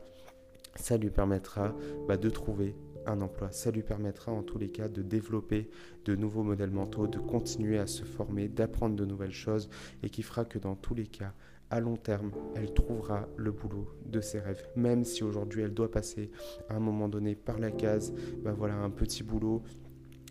ça 0.81 0.97
lui 0.97 1.11
permettra 1.11 1.75
bah, 2.07 2.17
de 2.17 2.31
trouver 2.31 2.75
emploi. 3.21 3.51
Ça 3.53 3.71
lui 3.71 3.83
permettra 3.83 4.33
en 4.33 4.43
tous 4.43 4.59
les 4.59 4.69
cas 4.69 4.89
de 4.89 5.03
développer 5.03 5.69
de 6.05 6.17
nouveaux 6.17 6.43
modèles 6.43 6.71
mentaux, 6.71 7.07
de 7.07 7.19
continuer 7.19 7.79
à 7.79 7.87
se 7.87 8.05
former, 8.05 8.49
d'apprendre 8.49 8.97
de 8.97 9.05
nouvelles 9.05 9.33
choses 9.33 9.69
et 10.03 10.11
qui 10.11 10.23
fera 10.23 10.45
que 10.45 10.59
dans 10.59 10.75
tous 10.75 10.95
les 10.95 11.07
cas, 11.07 11.33
à 11.71 11.81
long 11.81 11.97
terme, 11.97 12.31
elle 12.55 12.73
trouvera 12.73 13.29
le 13.37 13.53
boulot 13.53 13.89
de 14.07 14.21
ses 14.21 14.41
rêves. 14.41 14.67
Même 14.75 15.05
si 15.05 15.23
aujourd'hui 15.23 15.63
elle 15.63 15.75
doit 15.75 15.91
passer 15.91 16.31
à 16.69 16.77
un 16.77 16.81
moment 16.81 17.09
donné 17.09 17.35
par 17.35 17.59
la 17.59 17.71
case, 17.71 18.15
bah 18.43 18.55
voilà, 18.57 18.75
un 18.77 18.91
petit 18.91 19.23
boulot 19.23 19.63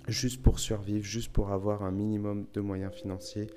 juste 0.08 0.42
pour 0.42 0.60
survivre, 0.60 1.04
juste 1.04 1.32
pour 1.32 1.52
avoir 1.52 1.84
un 1.84 1.92
minimum 1.92 2.48
de 2.54 2.62
moyens 2.62 2.94
financiers 2.94 3.48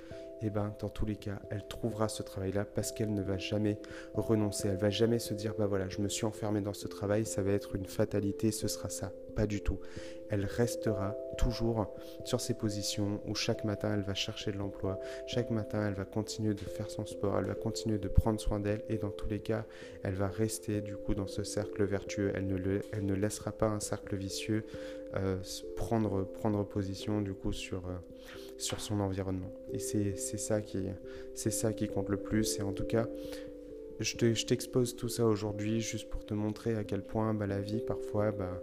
eh 0.42 0.50
ben 0.50 0.74
dans 0.78 0.88
tous 0.88 1.06
les 1.06 1.16
cas, 1.16 1.38
elle 1.50 1.66
trouvera 1.66 2.08
ce 2.08 2.22
travail-là 2.22 2.64
parce 2.64 2.92
qu'elle 2.92 3.12
ne 3.12 3.22
va 3.22 3.38
jamais 3.38 3.78
renoncer. 4.14 4.68
Elle 4.68 4.76
va 4.76 4.90
jamais 4.90 5.18
se 5.18 5.34
dire 5.34 5.54
bah 5.58 5.66
voilà, 5.66 5.88
je 5.88 6.00
me 6.00 6.08
suis 6.08 6.24
enfermée 6.24 6.60
dans 6.60 6.74
ce 6.74 6.88
travail, 6.88 7.26
ça 7.26 7.42
va 7.42 7.52
être 7.52 7.76
une 7.76 7.86
fatalité, 7.86 8.50
ce 8.52 8.68
sera 8.68 8.88
ça. 8.88 9.12
Pas 9.30 9.46
du 9.46 9.62
tout. 9.62 9.78
Elle 10.28 10.44
restera 10.44 11.16
toujours 11.38 11.92
sur 12.24 12.40
ses 12.40 12.54
positions 12.54 13.20
où 13.26 13.34
chaque 13.34 13.64
matin 13.64 13.94
elle 13.94 14.02
va 14.02 14.14
chercher 14.14 14.52
de 14.52 14.58
l'emploi, 14.58 15.00
chaque 15.26 15.50
matin 15.50 15.88
elle 15.88 15.94
va 15.94 16.04
continuer 16.04 16.54
de 16.54 16.60
faire 16.60 16.90
son 16.90 17.04
sport, 17.04 17.38
elle 17.38 17.46
va 17.46 17.54
continuer 17.54 17.98
de 17.98 18.08
prendre 18.08 18.40
soin 18.40 18.60
d'elle 18.60 18.82
et 18.88 18.96
dans 18.96 19.10
tous 19.10 19.28
les 19.28 19.40
cas, 19.40 19.64
elle 20.02 20.14
va 20.14 20.28
rester 20.28 20.80
du 20.80 20.96
coup 20.96 21.14
dans 21.14 21.26
ce 21.26 21.42
cercle 21.42 21.84
vertueux. 21.84 22.32
Elle 22.34 22.46
ne, 22.46 23.14
laissera 23.14 23.52
pas 23.52 23.68
un 23.68 23.80
cercle 23.80 24.16
vicieux 24.16 24.64
euh, 25.16 25.38
prendre, 25.76 26.24
prendre 26.24 26.64
position 26.64 27.20
du 27.20 27.34
coup 27.34 27.52
sur, 27.52 27.88
euh, 27.88 27.96
sur 28.58 28.80
son 28.80 29.00
environnement. 29.00 29.52
Et 29.72 29.78
c'est 29.78 30.14
ça, 30.16 30.60
qui, 30.60 30.86
ça 31.34 31.72
qui 31.72 31.88
compte 31.88 32.08
le 32.08 32.18
plus. 32.18 32.58
Et 32.58 32.62
en 32.62 32.72
tout 32.72 32.84
cas, 32.84 33.08
je 34.00 34.44
t'expose 34.44 34.96
tout 34.96 35.08
ça 35.08 35.26
aujourd'hui 35.26 35.80
juste 35.80 36.08
pour 36.08 36.24
te 36.24 36.34
montrer 36.34 36.74
à 36.76 36.84
quel 36.84 37.02
point 37.02 37.34
bah, 37.34 37.46
la 37.46 37.60
vie, 37.60 37.80
parfois, 37.80 38.32
bah, 38.32 38.62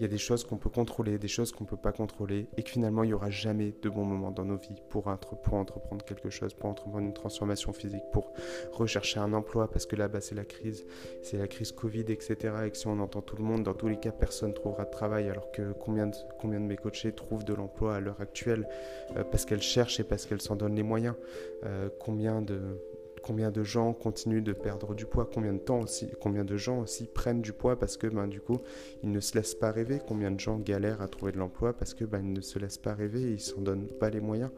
il 0.00 0.04
y 0.04 0.06
a 0.06 0.08
des 0.08 0.16
choses 0.16 0.44
qu'on 0.44 0.56
peut 0.56 0.70
contrôler, 0.70 1.18
des 1.18 1.28
choses 1.28 1.52
qu'on 1.52 1.64
ne 1.64 1.68
peut 1.68 1.76
pas 1.76 1.92
contrôler, 1.92 2.46
et 2.56 2.62
que 2.62 2.70
finalement, 2.70 3.04
il 3.04 3.08
n'y 3.08 3.12
aura 3.12 3.28
jamais 3.28 3.74
de 3.82 3.90
bons 3.90 4.06
moments 4.06 4.30
dans 4.30 4.46
nos 4.46 4.56
vies 4.56 4.80
pour, 4.88 5.08
entreprendre 5.08 6.02
quelque 6.06 6.30
chose, 6.30 6.54
pour 6.54 6.70
entreprendre 6.70 7.04
une 7.04 7.12
transformation 7.12 7.74
physique, 7.74 8.04
pour 8.10 8.32
rechercher 8.72 9.20
un 9.20 9.34
emploi, 9.34 9.70
parce 9.70 9.84
que 9.84 9.96
là, 9.96 10.08
bas 10.08 10.22
c'est 10.22 10.34
la 10.34 10.46
crise, 10.46 10.86
c'est 11.20 11.36
la 11.36 11.46
crise 11.46 11.72
Covid, 11.72 12.06
etc. 12.08 12.36
Et 12.64 12.70
que 12.70 12.78
si 12.78 12.86
on 12.86 12.98
entend 12.98 13.20
tout 13.20 13.36
le 13.36 13.44
monde, 13.44 13.62
dans 13.62 13.74
tous 13.74 13.88
les 13.88 13.98
cas, 13.98 14.10
personne 14.10 14.50
ne 14.50 14.54
trouvera 14.54 14.86
de 14.86 14.90
travail, 14.90 15.28
alors 15.28 15.50
que 15.50 15.72
combien 15.72 16.06
de, 16.06 16.16
combien 16.38 16.60
de 16.60 16.64
mes 16.64 16.76
coachés 16.76 17.12
trouvent 17.12 17.44
de 17.44 17.52
l'emploi 17.52 17.96
à 17.96 18.00
l'heure 18.00 18.22
actuelle, 18.22 18.66
euh, 19.18 19.24
parce 19.24 19.44
qu'elles 19.44 19.60
cherchent 19.60 20.00
et 20.00 20.04
parce 20.04 20.24
qu'elles 20.24 20.40
s'en 20.40 20.56
donnent 20.56 20.76
les 20.76 20.82
moyens. 20.82 21.14
Euh, 21.64 21.90
combien 21.98 22.40
de 22.40 22.58
combien 23.22 23.50
de 23.50 23.62
gens 23.62 23.92
continuent 23.92 24.42
de 24.42 24.52
perdre 24.52 24.94
du 24.94 25.06
poids, 25.06 25.28
combien 25.32 25.52
de 25.52 25.58
temps 25.58 25.80
aussi, 25.80 26.08
combien 26.20 26.44
de 26.44 26.56
gens 26.56 26.80
aussi 26.80 27.06
prennent 27.06 27.42
du 27.42 27.52
poids 27.52 27.78
parce 27.78 27.96
que 27.96 28.06
ben, 28.06 28.26
du 28.26 28.40
coup 28.40 28.58
ils 29.02 29.10
ne 29.10 29.20
se 29.20 29.36
laissent 29.36 29.54
pas 29.54 29.72
rêver, 29.72 30.00
combien 30.06 30.30
de 30.30 30.40
gens 30.40 30.58
galèrent 30.58 31.02
à 31.02 31.08
trouver 31.08 31.32
de 31.32 31.38
l'emploi 31.38 31.72
parce 31.72 31.94
que 31.94 32.04
ben, 32.04 32.22
ne 32.22 32.40
se 32.40 32.58
laissent 32.58 32.78
pas 32.78 32.94
rêver, 32.94 33.20
ils 33.20 33.40
s'en 33.40 33.60
donnent 33.60 33.88
pas 33.88 34.10
les 34.10 34.20
moyens. 34.20 34.50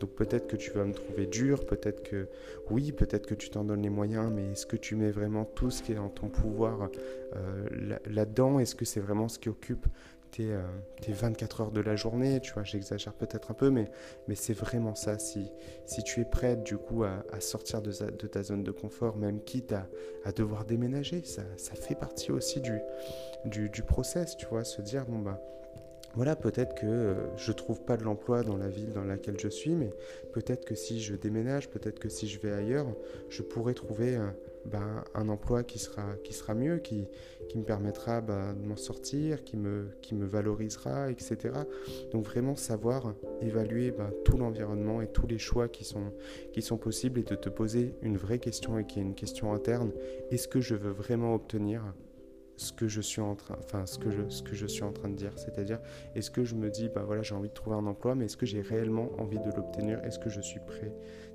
Donc 0.00 0.10
peut-être 0.10 0.46
que 0.46 0.56
tu 0.56 0.70
vas 0.70 0.84
me 0.84 0.92
trouver 0.92 1.26
dur, 1.26 1.66
peut-être 1.66 2.02
que 2.02 2.28
oui, 2.70 2.92
peut-être 2.92 3.26
que 3.26 3.34
tu 3.34 3.50
t'en 3.50 3.64
donnes 3.64 3.82
les 3.82 3.90
moyens, 3.90 4.30
mais 4.32 4.52
est-ce 4.52 4.66
que 4.66 4.76
tu 4.76 4.96
mets 4.96 5.10
vraiment 5.10 5.44
tout 5.44 5.70
ce 5.70 5.82
qui 5.82 5.92
est 5.92 5.98
en 5.98 6.08
ton 6.08 6.28
pouvoir 6.28 6.88
euh, 7.36 7.98
là-dedans? 8.06 8.58
Est-ce 8.58 8.74
que 8.74 8.84
c'est 8.84 9.00
vraiment 9.00 9.28
ce 9.28 9.38
qui 9.38 9.48
occupe 9.48 9.86
tes, 10.30 11.12
24 11.12 11.60
heures 11.60 11.72
de 11.72 11.80
la 11.80 11.96
journée, 11.96 12.40
tu 12.40 12.52
vois, 12.52 12.64
j'exagère 12.64 13.14
peut-être 13.14 13.50
un 13.50 13.54
peu, 13.54 13.70
mais, 13.70 13.90
c'est 14.34 14.54
vraiment 14.54 14.94
ça. 14.94 15.18
Si, 15.18 15.50
si 15.86 16.02
tu 16.02 16.20
es 16.20 16.24
prête 16.24 16.62
du 16.62 16.76
coup 16.76 17.04
à, 17.04 17.22
sortir 17.40 17.82
de, 17.82 17.90
ta 17.90 18.42
zone 18.42 18.62
de 18.62 18.70
confort, 18.70 19.16
même 19.16 19.42
quitte 19.42 19.72
à, 19.72 20.32
devoir 20.32 20.64
déménager, 20.64 21.22
ça, 21.24 21.42
ça, 21.56 21.74
fait 21.74 21.94
partie 21.94 22.32
aussi 22.32 22.60
du, 22.60 22.78
du, 23.44 23.68
du 23.68 23.82
process, 23.82 24.36
tu 24.36 24.46
vois, 24.46 24.64
se 24.64 24.82
dire, 24.82 25.06
bon 25.06 25.18
bah 25.18 25.40
voilà, 26.14 26.34
peut-être 26.34 26.74
que 26.74 26.86
euh, 26.86 27.36
je 27.36 27.52
trouve 27.52 27.82
pas 27.82 27.96
de 27.96 28.02
l'emploi 28.02 28.42
dans 28.42 28.56
la 28.56 28.68
ville 28.68 28.92
dans 28.92 29.04
laquelle 29.04 29.38
je 29.38 29.48
suis, 29.48 29.76
mais 29.76 29.90
peut-être 30.32 30.64
que 30.64 30.74
si 30.74 31.00
je 31.00 31.14
déménage, 31.14 31.70
peut-être 31.70 32.00
que 32.00 32.08
si 32.08 32.26
je 32.26 32.40
vais 32.40 32.52
ailleurs, 32.52 32.86
je 33.28 33.42
pourrais 33.42 33.74
trouver 33.74 34.18
ben, 34.64 35.04
un 35.14 35.28
emploi 35.28 35.62
qui 35.62 35.78
sera, 35.78 36.14
qui 36.24 36.32
sera 36.32 36.54
mieux, 36.54 36.78
qui, 36.78 37.06
qui 37.48 37.58
me 37.58 37.64
permettra 37.64 38.20
ben, 38.20 38.54
de 38.54 38.66
m'en 38.66 38.76
sortir, 38.76 39.44
qui 39.44 39.56
me, 39.56 39.88
qui 40.02 40.14
me 40.14 40.26
valorisera, 40.26 41.10
etc. 41.10 41.54
Donc 42.12 42.24
vraiment 42.24 42.56
savoir 42.56 43.14
évaluer 43.40 43.90
ben, 43.90 44.10
tout 44.24 44.36
l'environnement 44.36 45.00
et 45.00 45.08
tous 45.08 45.26
les 45.26 45.38
choix 45.38 45.68
qui 45.68 45.84
sont, 45.84 46.12
qui 46.52 46.62
sont 46.62 46.76
possibles 46.76 47.20
et 47.20 47.24
de 47.24 47.34
te 47.34 47.48
poser 47.48 47.94
une 48.02 48.16
vraie 48.16 48.38
question 48.38 48.78
et 48.78 48.86
qui 48.86 48.98
est 48.98 49.02
une 49.02 49.14
question 49.14 49.52
interne. 49.52 49.92
Est-ce 50.30 50.48
que 50.48 50.60
je 50.60 50.74
veux 50.74 50.92
vraiment 50.92 51.34
obtenir 51.34 51.82
ce 52.56 52.72
que 52.72 52.88
je 52.88 53.00
suis 53.00 53.22
en 53.22 53.34
train, 53.36 53.56
enfin 53.58 53.86
ce 53.86 53.98
que 53.98 54.10
je, 54.10 54.28
ce 54.28 54.42
que 54.42 54.54
je 54.54 54.66
suis 54.66 54.82
en 54.82 54.92
train 54.92 55.08
de 55.08 55.14
dire, 55.14 55.32
c'est-à-dire 55.36 55.80
est-ce 56.14 56.30
que 56.30 56.44
je 56.44 56.54
me 56.54 56.68
dis 56.68 56.90
bah 56.90 57.02
voilà 57.06 57.22
j'ai 57.22 57.34
envie 57.34 57.48
de 57.48 57.54
trouver 57.54 57.76
un 57.76 57.86
emploi, 57.86 58.14
mais 58.14 58.26
est-ce 58.26 58.36
que 58.36 58.44
j'ai 58.44 58.60
réellement 58.60 59.10
envie 59.18 59.38
de 59.38 59.50
l'obtenir, 59.56 60.04
est-ce 60.04 60.18
que 60.18 60.28
je 60.28 60.42
suis 60.42 60.60
prêt 60.60 60.92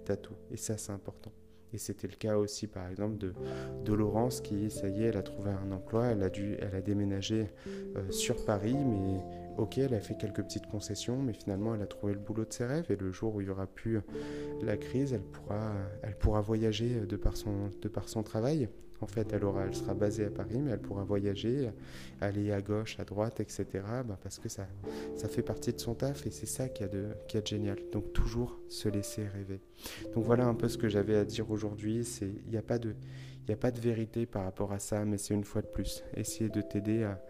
à 0.08 0.18
tout? 0.18 0.36
Et 0.52 0.58
ça 0.58 0.78
c'est 0.78 0.92
important. 0.92 1.32
Et 1.76 1.78
c'était 1.78 2.08
le 2.08 2.16
cas 2.16 2.38
aussi, 2.38 2.68
par 2.68 2.88
exemple, 2.88 3.18
de, 3.18 3.34
de, 3.84 3.94
Laurence 3.94 4.40
qui, 4.40 4.72
ça 4.72 4.88
y 4.88 5.04
est, 5.04 5.08
elle 5.08 5.18
a 5.18 5.24
trouvé 5.24 5.52
un 5.52 5.74
emploi, 5.74 6.06
elle 6.06 6.24
a, 6.24 6.82
déménagé 6.82 7.50
euh, 7.68 8.10
sur 8.12 8.46
Paris, 8.46 8.74
mais 8.74 9.20
ok, 9.58 9.80
elle 9.80 9.94
a 9.94 10.00
fait 10.00 10.16
quelques 10.16 10.42
petites 10.42 10.68
concessions, 10.68 11.22
mais 11.22 11.34
finalement, 11.34 11.76
elle 11.76 11.82
a 11.82 11.86
trouvé 11.86 12.14
le 12.14 12.20
boulot 12.20 12.46
de 12.46 12.54
ses 12.54 12.66
rêves. 12.66 12.86
Et 12.92 12.96
le 12.96 13.12
jour 13.12 13.36
où 13.36 13.42
il 13.42 13.48
y 13.48 13.50
aura 13.50 13.68
plus 13.68 14.00
la 14.62 14.78
crise, 14.78 15.12
elle 15.12 16.16
pourra, 16.18 16.40
voyager 16.40 17.02
de 17.02 17.18
par 17.18 17.36
son 18.08 18.24
travail. 18.24 18.70
En 19.02 19.08
fait, 19.08 19.32
elle, 19.34 19.44
aura, 19.44 19.66
elle 19.66 19.76
sera 19.76 19.94
basée 19.94 20.26
à 20.26 20.30
Paris, 20.30 20.60
mais 20.62 20.72
elle 20.72 20.80
pourra 20.80 21.04
voyager, 21.04 21.70
aller 22.22 22.52
à 22.52 22.62
gauche, 22.62 22.98
à 23.00 23.04
droite, 23.04 23.40
etc. 23.40 23.66
Bah, 24.06 24.18
parce 24.22 24.40
que 24.40 24.50
ça, 24.50 24.68
ça 25.16 25.28
fait 25.28 25.42
partie 25.42 25.74
de 25.74 25.80
son 25.80 25.96
taf 25.96 26.26
et 26.26 26.32
c'est 26.32 26.46
ça 26.46 26.70
qui 26.70 26.84
a, 26.84 26.88
de, 26.88 27.08
qui 27.28 27.38
a 27.38 27.42
de 27.42 27.48
génial. 27.48 27.78
Donc 27.92 28.14
toujours 28.14 28.60
se 28.70 28.88
laisser 28.90 29.28
rêver. 29.28 29.62
Donc 30.14 30.24
voilà 30.24 30.46
un 30.46 30.56
peu 30.56 30.68
ce 30.68 30.78
que 30.78 30.88
j'avais 30.88 31.16
à 31.16 31.26
dire 31.26 31.52
aujourd'hui. 31.52 32.08
Il 32.22 32.50
n'y 32.50 32.58
a, 32.58 32.62
pas 32.62 32.80
de, 32.80 32.96
a 33.50 33.56
pas 33.56 33.72
de 33.72 33.80
vérité 33.80 34.26
par 34.26 34.44
rapport 34.44 34.72
à 34.72 34.80
ça, 34.80 35.04
mais 35.06 35.18
c'est 35.18 35.34
une 35.34 35.44
fois 35.44 35.62
de 35.62 35.68
plus. 35.68 36.04
Essayer 36.16 36.50
de 36.50 36.62
t'aider 36.62 37.04
à 37.04 37.22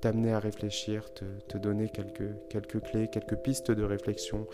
t'amener 0.00 0.32
à 0.32 0.38
réfléchir, 0.38 1.12
te, 1.14 1.24
te 1.48 1.56
donner 1.56 1.88
quelques, 1.88 2.30
quelques 2.50 2.80
clés, 2.80 3.08
quelques 3.08 3.36
pistes 3.36 3.70
de 3.70 3.82
réflexion 3.82 4.46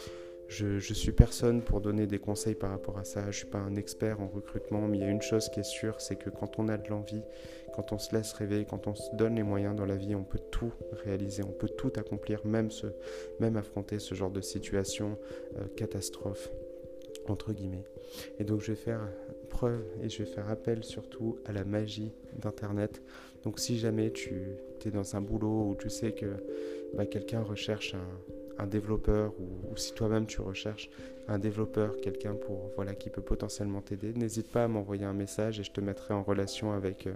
je, 0.51 0.67
ne 0.67 0.81
suis 0.81 1.13
personne 1.13 1.63
pour 1.63 1.81
donner 1.81 2.09
des 2.09 2.19
conseils 2.19 2.57
par 2.57 2.71
rapport 2.71 2.99
à 2.99 3.05
ça. 3.05 3.31
Je 3.31 3.39
suis 3.39 3.47
pas 3.47 3.59
un 3.59 3.77
expert 3.77 4.21
en 4.21 4.27
recrutement, 4.27 4.89
mais 4.89 4.99
il 4.99 5.01
y 5.01 5.07
a 5.07 5.11
une 5.11 5.23
chose 5.23 5.49
qui 5.49 5.61
est 5.61 5.65
sûre, 5.65 6.01
c'est 6.01 6.17
que 6.17 6.29
quand 6.29 6.59
on 6.59 6.69
a 6.69 6.77
de 6.77 6.89
l'envie, 6.89 7.23
quand 7.73 7.93
on 7.93 7.99
se 7.99 8.13
laisse 8.15 8.33
rêver, 8.33 8.67
quand 8.69 8.89
on 8.89 8.97
se 8.97 9.15
donne 9.15 9.37
les 9.37 9.45
moyens 9.45 9.77
dans 9.77 9.87
la 9.87 9.95
vie, 9.95 10.17
on 10.17 10.25
peut 10.25 10.41
tout 10.51 10.73
réaliser, 11.05 11.45
on 11.45 11.53
peut 11.53 11.69
tout 11.69 11.93
accomplir, 11.95 12.45
même, 12.45 12.69
même 13.39 13.57
affronter 13.57 14.01
ce 14.01 14.17
genre 14.17 14.33
de 14.33 14.41
situation 14.41 15.17
euh, 15.57 15.67
catastrophe 15.77 16.51
entre 17.29 17.53
guillemets. 17.53 17.85
Et 18.41 18.45
donc 18.45 18.61
je 18.61 18.73
vais 18.73 18.77
faire 18.77 19.07
preuve 19.51 19.85
et 20.03 20.09
je 20.09 20.25
vais 20.25 20.29
faire 20.29 20.49
appel 20.51 20.83
surtout 20.83 21.39
à 21.45 21.53
la 21.53 21.65
magie 21.65 22.11
d'Internet. 22.37 23.03
Donc 23.45 23.61
si 23.61 23.79
jamais 23.79 24.11
tu 24.11 24.57
es 24.85 24.91
dans 24.91 25.15
un 25.15 25.21
boulot 25.21 25.71
où 25.71 25.77
tu 25.77 25.91
sais 25.91 26.11
que 26.11 26.27
bah, 26.95 27.07
quelqu'un 27.07 27.43
recherche 27.43 27.95
un, 27.95 28.33
un 28.61 28.67
développeur 28.67 29.33
ou, 29.39 29.77
si 29.77 29.93
toi-même 29.95 30.27
tu 30.27 30.41
recherches 30.41 30.91
un 31.29 31.39
développeur, 31.39 31.97
quelqu'un 32.03 32.35
pour 32.35 32.71
voilà 32.77 32.95
qui 32.95 33.09
peut 33.09 33.23
potentiellement 33.23 33.81
t'aider, 33.81 34.13
n'hésite 34.15 34.51
pas 34.51 34.65
à 34.65 34.69
m'envoyer 34.69 35.05
un 35.05 35.13
message 35.13 35.61
et 35.61 35.63
je 35.63 35.71
te 35.71 35.81
mettrai 35.81 36.13
en 36.13 36.23
relation 36.23 36.73
avec 36.73 37.07
euh, 37.07 37.13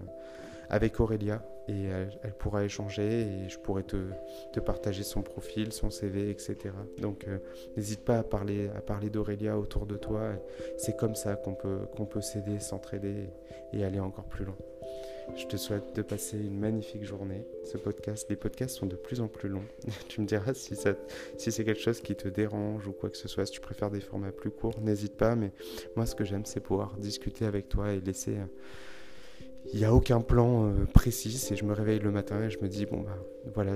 avec 0.70 1.00
Aurélia 1.00 1.44
et 1.68 1.84
elle, 1.84 2.34
pourra 2.38 2.64
échanger 2.64 3.22
et 3.22 3.48
je 3.48 3.58
pourrai 3.58 3.82
te, 3.82 4.60
partager 4.60 5.02
son 5.02 5.22
profil, 5.22 5.72
son 5.72 5.90
CV, 5.90 6.30
etc. 6.30 6.56
Donc 6.98 7.26
euh, 7.26 7.38
n'hésite 7.76 8.00
pas 8.00 8.18
à 8.18 8.22
parler 8.22 8.70
à 8.76 8.80
parler 8.80 9.10
d'Aurélia 9.10 9.58
autour 9.58 9.86
de 9.86 9.96
toi. 9.96 10.32
C'est 10.78 10.96
comme 10.96 11.14
ça 11.14 11.36
qu'on 11.36 11.54
peut 11.54 11.80
qu'on 11.96 12.06
peut 12.06 12.22
s'aider, 12.22 12.60
s'entraider 12.60 13.28
et 13.72 13.84
aller 13.84 14.00
encore 14.00 14.24
plus 14.24 14.44
loin. 14.44 14.56
Je 15.36 15.46
te 15.46 15.56
souhaite 15.56 15.96
de 15.96 16.02
passer 16.02 16.38
une 16.38 16.58
magnifique 16.58 17.04
journée. 17.04 17.46
Ce 17.64 17.76
podcast, 17.76 18.26
les 18.30 18.36
podcasts 18.36 18.76
sont 18.76 18.86
de 18.86 18.96
plus 18.96 19.20
en 19.20 19.28
plus 19.28 19.48
longs. 19.48 19.64
tu 20.08 20.20
me 20.20 20.26
diras 20.26 20.54
si, 20.54 20.76
si 21.38 21.52
c'est 21.52 21.64
quelque 21.64 21.80
chose 21.80 22.00
qui 22.00 22.14
te 22.14 22.28
dérange 22.28 22.86
ou 22.86 22.92
quoi 22.92 23.10
que 23.10 23.16
ce 23.16 23.28
soit. 23.28 23.46
Si 23.46 23.52
tu 23.52 23.60
préfères 23.60 23.90
des 23.90 24.00
formats 24.00 24.32
plus 24.32 24.50
courts, 24.50 24.80
n'hésite 24.80 25.16
pas. 25.16 25.34
Mais 25.34 25.52
moi, 25.96 26.06
ce 26.06 26.14
que 26.14 26.24
j'aime, 26.24 26.44
c'est 26.44 26.60
pouvoir 26.60 26.96
discuter 26.98 27.46
avec 27.46 27.68
toi 27.68 27.92
et 27.92 28.00
laisser 28.00 28.36
il 29.72 29.78
n'y 29.78 29.84
a 29.84 29.94
aucun 29.94 30.20
plan 30.20 30.66
euh, 30.66 30.84
précis 30.84 31.48
et 31.50 31.56
je 31.56 31.64
me 31.64 31.72
réveille 31.72 31.98
le 31.98 32.10
matin 32.10 32.42
et 32.42 32.50
je 32.50 32.58
me 32.58 32.68
dis 32.68 32.86
bon 32.86 33.00
bah 33.00 33.18
voilà 33.54 33.74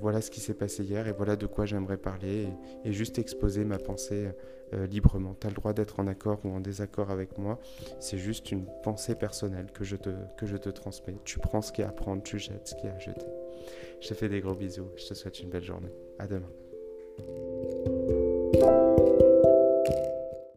voilà 0.00 0.20
ce 0.20 0.30
qui 0.30 0.40
s'est 0.40 0.54
passé 0.54 0.84
hier 0.84 1.08
et 1.08 1.12
voilà 1.12 1.36
de 1.36 1.46
quoi 1.46 1.66
j'aimerais 1.66 1.96
parler 1.96 2.46
et, 2.84 2.92
juste 2.92 3.18
exposer 3.18 3.64
ma 3.64 3.78
pensée 3.78 4.28
euh, 4.74 4.86
librement. 4.86 5.36
Tu 5.40 5.46
as 5.46 5.50
le 5.50 5.56
droit 5.56 5.72
d'être 5.72 6.00
en 6.00 6.06
accord 6.06 6.40
ou 6.44 6.50
en 6.50 6.60
désaccord 6.60 7.10
avec 7.10 7.38
moi, 7.38 7.58
c'est 8.00 8.18
juste 8.18 8.50
une 8.50 8.66
pensée 8.82 9.14
personnelle 9.14 9.66
que 9.72 9.84
je 9.84 9.96
te 9.96 10.70
transmets. 10.70 11.16
Tu 11.24 11.38
prends 11.38 11.62
ce 11.62 11.72
qu'il 11.72 11.82
y 11.82 11.86
a 11.86 11.90
à 11.90 11.92
prendre, 11.92 12.22
tu 12.22 12.38
jettes 12.38 12.68
ce 12.68 12.74
qu'il 12.74 12.86
y 12.86 12.88
a 12.88 12.94
à 12.94 12.98
jeter. 12.98 13.26
Je 14.00 14.08
te 14.08 14.14
fais 14.14 14.28
des 14.28 14.40
gros 14.40 14.54
bisous, 14.54 14.90
je 14.96 15.06
te 15.06 15.14
souhaite 15.14 15.40
une 15.40 15.50
belle 15.50 15.64
journée. 15.64 15.92
À 16.18 16.26
demain. 16.26 16.50